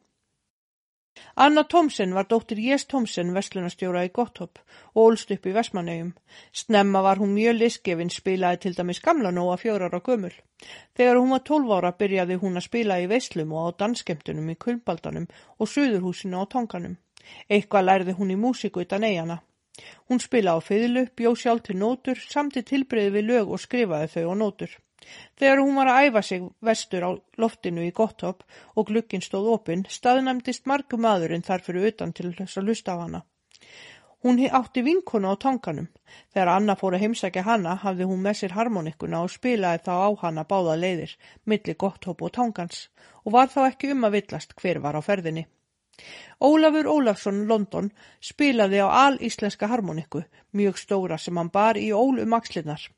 Anna 1.34 1.64
Thomsen 1.64 2.14
var 2.14 2.26
dóttir 2.30 2.58
Jés 2.58 2.86
Thomsen 2.90 3.34
vestlunarstjóra 3.34 4.04
í 4.06 4.12
Gotthopp 4.14 4.60
og 4.94 5.00
ólst 5.04 5.30
upp 5.34 5.46
í 5.46 5.54
Vestmannegjum. 5.56 6.14
Snemma 6.52 7.02
var 7.06 7.20
hún 7.22 7.34
mjög 7.34 7.58
liskefinn, 7.58 8.10
spilaði 8.10 8.62
til 8.64 8.74
dæmis 8.78 9.02
gamla 9.04 9.30
nóa 9.34 9.56
fjórar 9.60 9.94
á 9.96 10.00
gömul. 10.00 10.32
Þegar 10.96 11.20
hún 11.20 11.32
var 11.34 11.44
tólv 11.50 11.72
ára 11.76 11.92
byrjaði 12.00 12.40
hún 12.42 12.60
að 12.60 12.66
spila 12.68 12.98
í 13.00 13.06
Vestlum 13.12 13.52
og 13.52 13.70
á 13.70 13.78
danskemtunum 13.84 14.50
í 14.52 14.58
Kulbaldanum 14.64 15.30
og 15.58 15.70
Suðurhúsinu 15.74 16.42
á 16.42 16.44
Tonganum. 16.50 16.98
Eitthvað 17.48 17.86
lærði 17.88 18.18
hún 18.18 18.34
í 18.34 18.40
músiku 18.40 18.84
utan 18.84 19.06
eigana. 19.06 19.40
Hún 20.08 20.20
spila 20.20 20.56
á 20.56 20.60
feyðlu, 20.60 21.06
bjó 21.16 21.32
sjálf 21.38 21.62
til 21.66 21.78
nótur, 21.80 22.18
samti 22.32 22.62
tilbreyði 22.70 23.14
við 23.16 23.28
lög 23.30 23.52
og 23.54 23.62
skrifaði 23.62 24.10
þau 24.14 24.32
á 24.32 24.34
nótur. 24.42 24.72
Þegar 25.38 25.62
hún 25.62 25.78
var 25.80 25.90
að 25.92 26.06
æfa 26.06 26.22
sig 26.22 26.48
vestur 26.60 27.06
á 27.06 27.10
loftinu 27.40 27.86
í 27.86 27.92
Gotthopp 27.96 28.44
og 28.76 28.90
glukkinn 28.90 29.24
stóð 29.24 29.52
opinn, 29.54 29.86
staðnæmdist 29.88 30.66
margum 30.70 31.04
maðurinn 31.06 31.46
þar 31.46 31.64
fyrir 31.66 31.92
utan 31.92 32.12
til 32.12 32.34
þess 32.36 32.60
að 32.60 32.70
lusta 32.70 32.96
á 32.96 33.02
hana. 33.02 33.22
Hún 34.22 34.36
átti 34.52 34.82
vinkonu 34.84 35.32
á 35.32 35.34
tanganum. 35.40 35.86
Þegar 36.32 36.48
Anna 36.54 36.74
fór 36.76 36.96
að 36.96 37.04
heimsækja 37.06 37.42
hana 37.46 37.76
hafði 37.84 38.08
hún 38.10 38.20
með 38.20 38.34
sér 38.40 38.52
harmonikuna 38.52 39.22
og 39.24 39.32
spilaði 39.32 39.80
þá 39.86 39.94
á 39.96 40.10
hana 40.22 40.44
báða 40.44 40.74
leiðir, 40.76 41.14
milli 41.48 41.74
Gotthopp 41.74 42.20
og 42.20 42.34
tangans 42.36 42.90
og 43.24 43.32
var 43.32 43.48
þá 43.48 43.60
ekki 43.70 43.94
um 43.94 44.04
að 44.04 44.18
villast 44.18 44.52
hver 44.60 44.82
var 44.84 44.98
á 44.98 45.00
ferðinni. 45.00 45.46
Ólafur 46.40 46.86
Ólafsson 46.92 47.46
London 47.48 47.90
spilaði 48.20 48.84
á 48.84 48.88
al-íslenska 49.06 49.68
harmoniku, 49.72 50.22
mjög 50.52 50.76
stóra 50.84 51.18
sem 51.18 51.36
hann 51.40 51.52
bar 51.52 51.80
í 51.80 51.88
ól 51.92 52.20
um 52.20 52.36
axlinnar. 52.36 52.90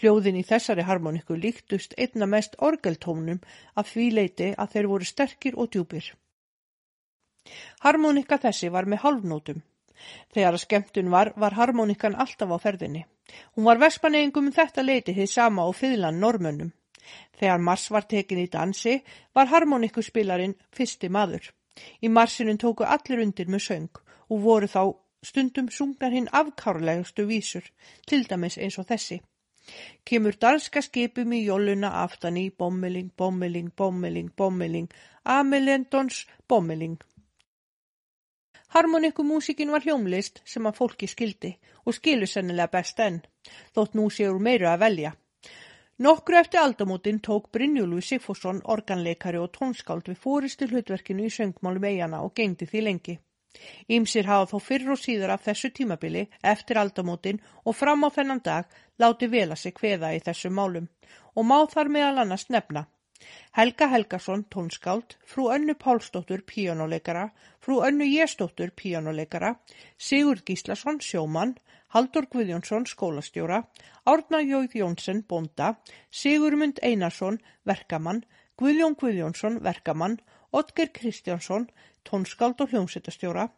Hljóðin 0.00 0.40
í 0.40 0.44
þessari 0.46 0.84
harmoníku 0.88 1.36
líktust 1.36 1.94
einna 1.98 2.26
mest 2.26 2.56
orgeltónum 2.58 3.40
af 3.74 3.92
því 3.92 4.08
leiti 4.18 4.50
að 4.56 4.74
þeir 4.74 4.90
voru 4.92 5.08
sterkir 5.08 5.58
og 5.58 5.70
djúpir. 5.72 6.12
Harmoníka 7.84 8.38
þessi 8.42 8.70
var 8.70 8.86
með 8.86 9.02
halvnótum. 9.04 9.62
Þegar 10.34 10.56
að 10.56 10.62
skemmtun 10.64 11.10
var, 11.10 11.32
var 11.36 11.54
harmoníkan 11.58 12.18
alltaf 12.24 12.50
á 12.54 12.58
ferðinni. 12.62 13.04
Hún 13.54 13.66
var 13.68 13.80
vespaneyingum 13.82 14.48
um 14.50 14.54
þetta 14.54 14.82
leiti 14.82 15.14
þið 15.14 15.30
sama 15.30 15.66
á 15.66 15.70
fyðlan 15.72 16.20
normönnum. 16.22 16.72
Þegar 17.38 17.64
Mars 17.66 17.88
var 17.90 18.06
tekin 18.10 18.42
í 18.42 18.48
dansi 18.50 18.98
var 19.34 19.50
harmoníkuspilarinn 19.52 20.56
fyrsti 20.74 21.10
maður. 21.16 21.50
Í 22.04 22.08
Marsinun 22.08 22.60
tóku 22.62 22.84
allir 22.84 23.22
undir 23.24 23.48
með 23.48 23.64
söng 23.66 24.02
og 24.28 24.42
voru 24.46 24.68
þá 24.74 24.82
stundum 25.22 25.68
sungnar 25.70 26.14
hinn 26.14 26.30
afkárlegustu 26.40 27.26
vísur, 27.26 27.64
til 28.06 28.26
dæmis 28.30 28.58
eins 28.58 28.78
og 28.78 28.88
þessi. 28.90 29.20
Kemur 30.04 30.36
danska 30.40 30.82
skipum 30.82 31.32
í 31.32 31.44
jóluna 31.44 31.90
aftan 32.02 32.36
í 32.36 32.48
bommeling, 32.50 33.10
bommeling, 33.16 33.70
bommeling, 33.76 34.30
bommeling, 34.36 34.88
amelendons 35.24 36.26
bommeling. 36.48 36.98
Harmonikumúsikin 38.74 39.70
var 39.70 39.84
hljómlist 39.84 40.40
sem 40.48 40.66
að 40.66 40.78
fólki 40.80 41.06
skildi 41.06 41.56
og 41.84 41.96
skilu 41.98 42.26
sennilega 42.26 42.72
best 42.72 43.00
enn, 43.04 43.18
þótt 43.76 43.98
nú 43.98 44.06
séur 44.10 44.38
meiru 44.40 44.70
að 44.70 44.80
velja. 44.84 45.12
Nokkru 46.02 46.38
eftir 46.40 46.60
aldamótin 46.60 47.20
tók 47.20 47.50
Brynjúlu 47.52 48.00
Sigfússon 48.00 48.62
organleikari 48.74 49.38
og 49.38 49.52
tónskáld 49.58 50.08
við 50.08 50.22
fóristu 50.24 50.66
hlutverkinu 50.70 51.28
í 51.28 51.34
söngmálum 51.36 51.84
eigana 51.84 52.22
og 52.26 52.32
gengdi 52.34 52.66
því 52.66 52.82
lengi. 52.88 53.18
Ímsir 53.96 54.28
hafa 54.30 54.50
þó 54.52 54.64
fyrr 54.68 54.94
og 54.94 55.00
síður 55.02 55.34
af 55.34 55.44
þessu 55.48 55.72
tímabili 55.76 56.24
eftir 56.54 56.80
aldamótin 56.82 57.42
og 57.64 57.76
fram 57.76 58.06
á 58.06 58.08
þennan 58.16 58.42
dag 58.48 58.80
láti 59.02 59.28
vel 59.34 59.50
að 59.50 59.62
sig 59.64 59.78
hveða 59.80 60.14
í 60.16 60.24
þessu 60.24 60.50
málum. 60.50 60.88
Og 61.36 61.48
má 61.48 61.58
þar 61.74 61.92
meðal 61.96 62.24
annars 62.24 62.48
nefna 62.48 62.86
Helga 63.56 63.86
Helgason 63.90 64.40
tónskáld, 64.52 65.14
frú 65.30 65.44
Önnu 65.56 65.74
Pálsdóttur 65.82 66.40
píjónuleikara, 66.50 67.24
frú 67.64 67.76
Önnu 67.88 68.06
Jésdóttur 68.08 68.72
píjónuleikara, 68.80 69.50
Sigurd 70.06 70.42
Gíslason 70.48 70.98
sjómann, 71.08 71.52
Haldur 71.94 72.26
Guðjónsson 72.32 72.88
skólastjóra, 72.92 73.60
Árna 74.14 74.40
Jóð 74.40 74.76
Jónsson 74.80 75.22
bonda, 75.28 75.68
Sigurmund 76.10 76.82
Einarsson 76.82 77.38
verkamann, 77.68 78.24
Guðjón 78.58 78.98
Guðjónsson 79.02 79.60
verkamann, 79.62 80.18
Otger 80.50 80.90
Kristjánsson 80.92 81.68
tónskáld 82.08 82.60
og 82.60 82.72
hljómsveitastjóra, 82.72 83.48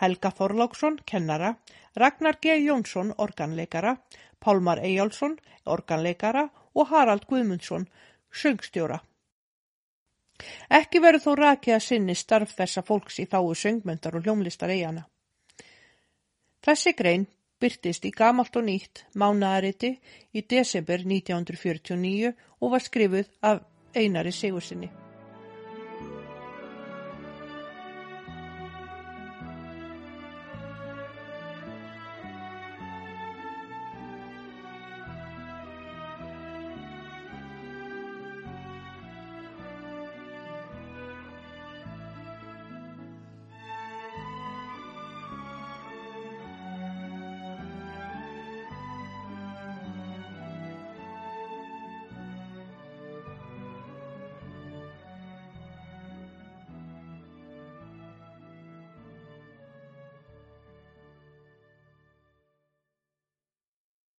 Helga 0.00 0.30
Þorláksson 0.30 0.98
kennara, 1.06 1.54
Ragnar 1.96 2.38
G. 2.42 2.56
Jónsson 2.66 3.12
organleikara, 3.18 3.96
Pálmar 4.40 4.82
Eyjálsson 4.82 5.36
organleikara 5.64 6.48
og 6.74 6.88
Harald 6.88 7.26
Guðmundsson 7.28 7.86
söngstjóra. 8.32 8.98
Ekki 10.72 11.02
verður 11.04 11.24
þó 11.26 11.32
rakið 11.38 11.76
að 11.76 11.84
sinni 11.86 12.16
starf 12.18 12.54
þessa 12.56 12.82
fólks 12.82 13.20
í 13.22 13.28
þáu 13.30 13.52
söngmyndar 13.54 14.16
og 14.18 14.26
hljómlistar 14.26 14.72
eigana. 14.74 15.04
Þessi 16.62 16.94
grein 16.98 17.28
byrtist 17.62 18.04
í 18.08 18.10
gamalt 18.10 18.56
og 18.58 18.66
nýtt 18.66 19.04
mánaðariti 19.14 19.92
í 20.34 20.42
desember 20.54 21.04
1949 21.06 22.34
og 22.58 22.74
var 22.74 22.82
skrifuð 22.82 23.30
af 23.52 23.62
Einari 23.94 24.32
Sigursinni. 24.34 24.90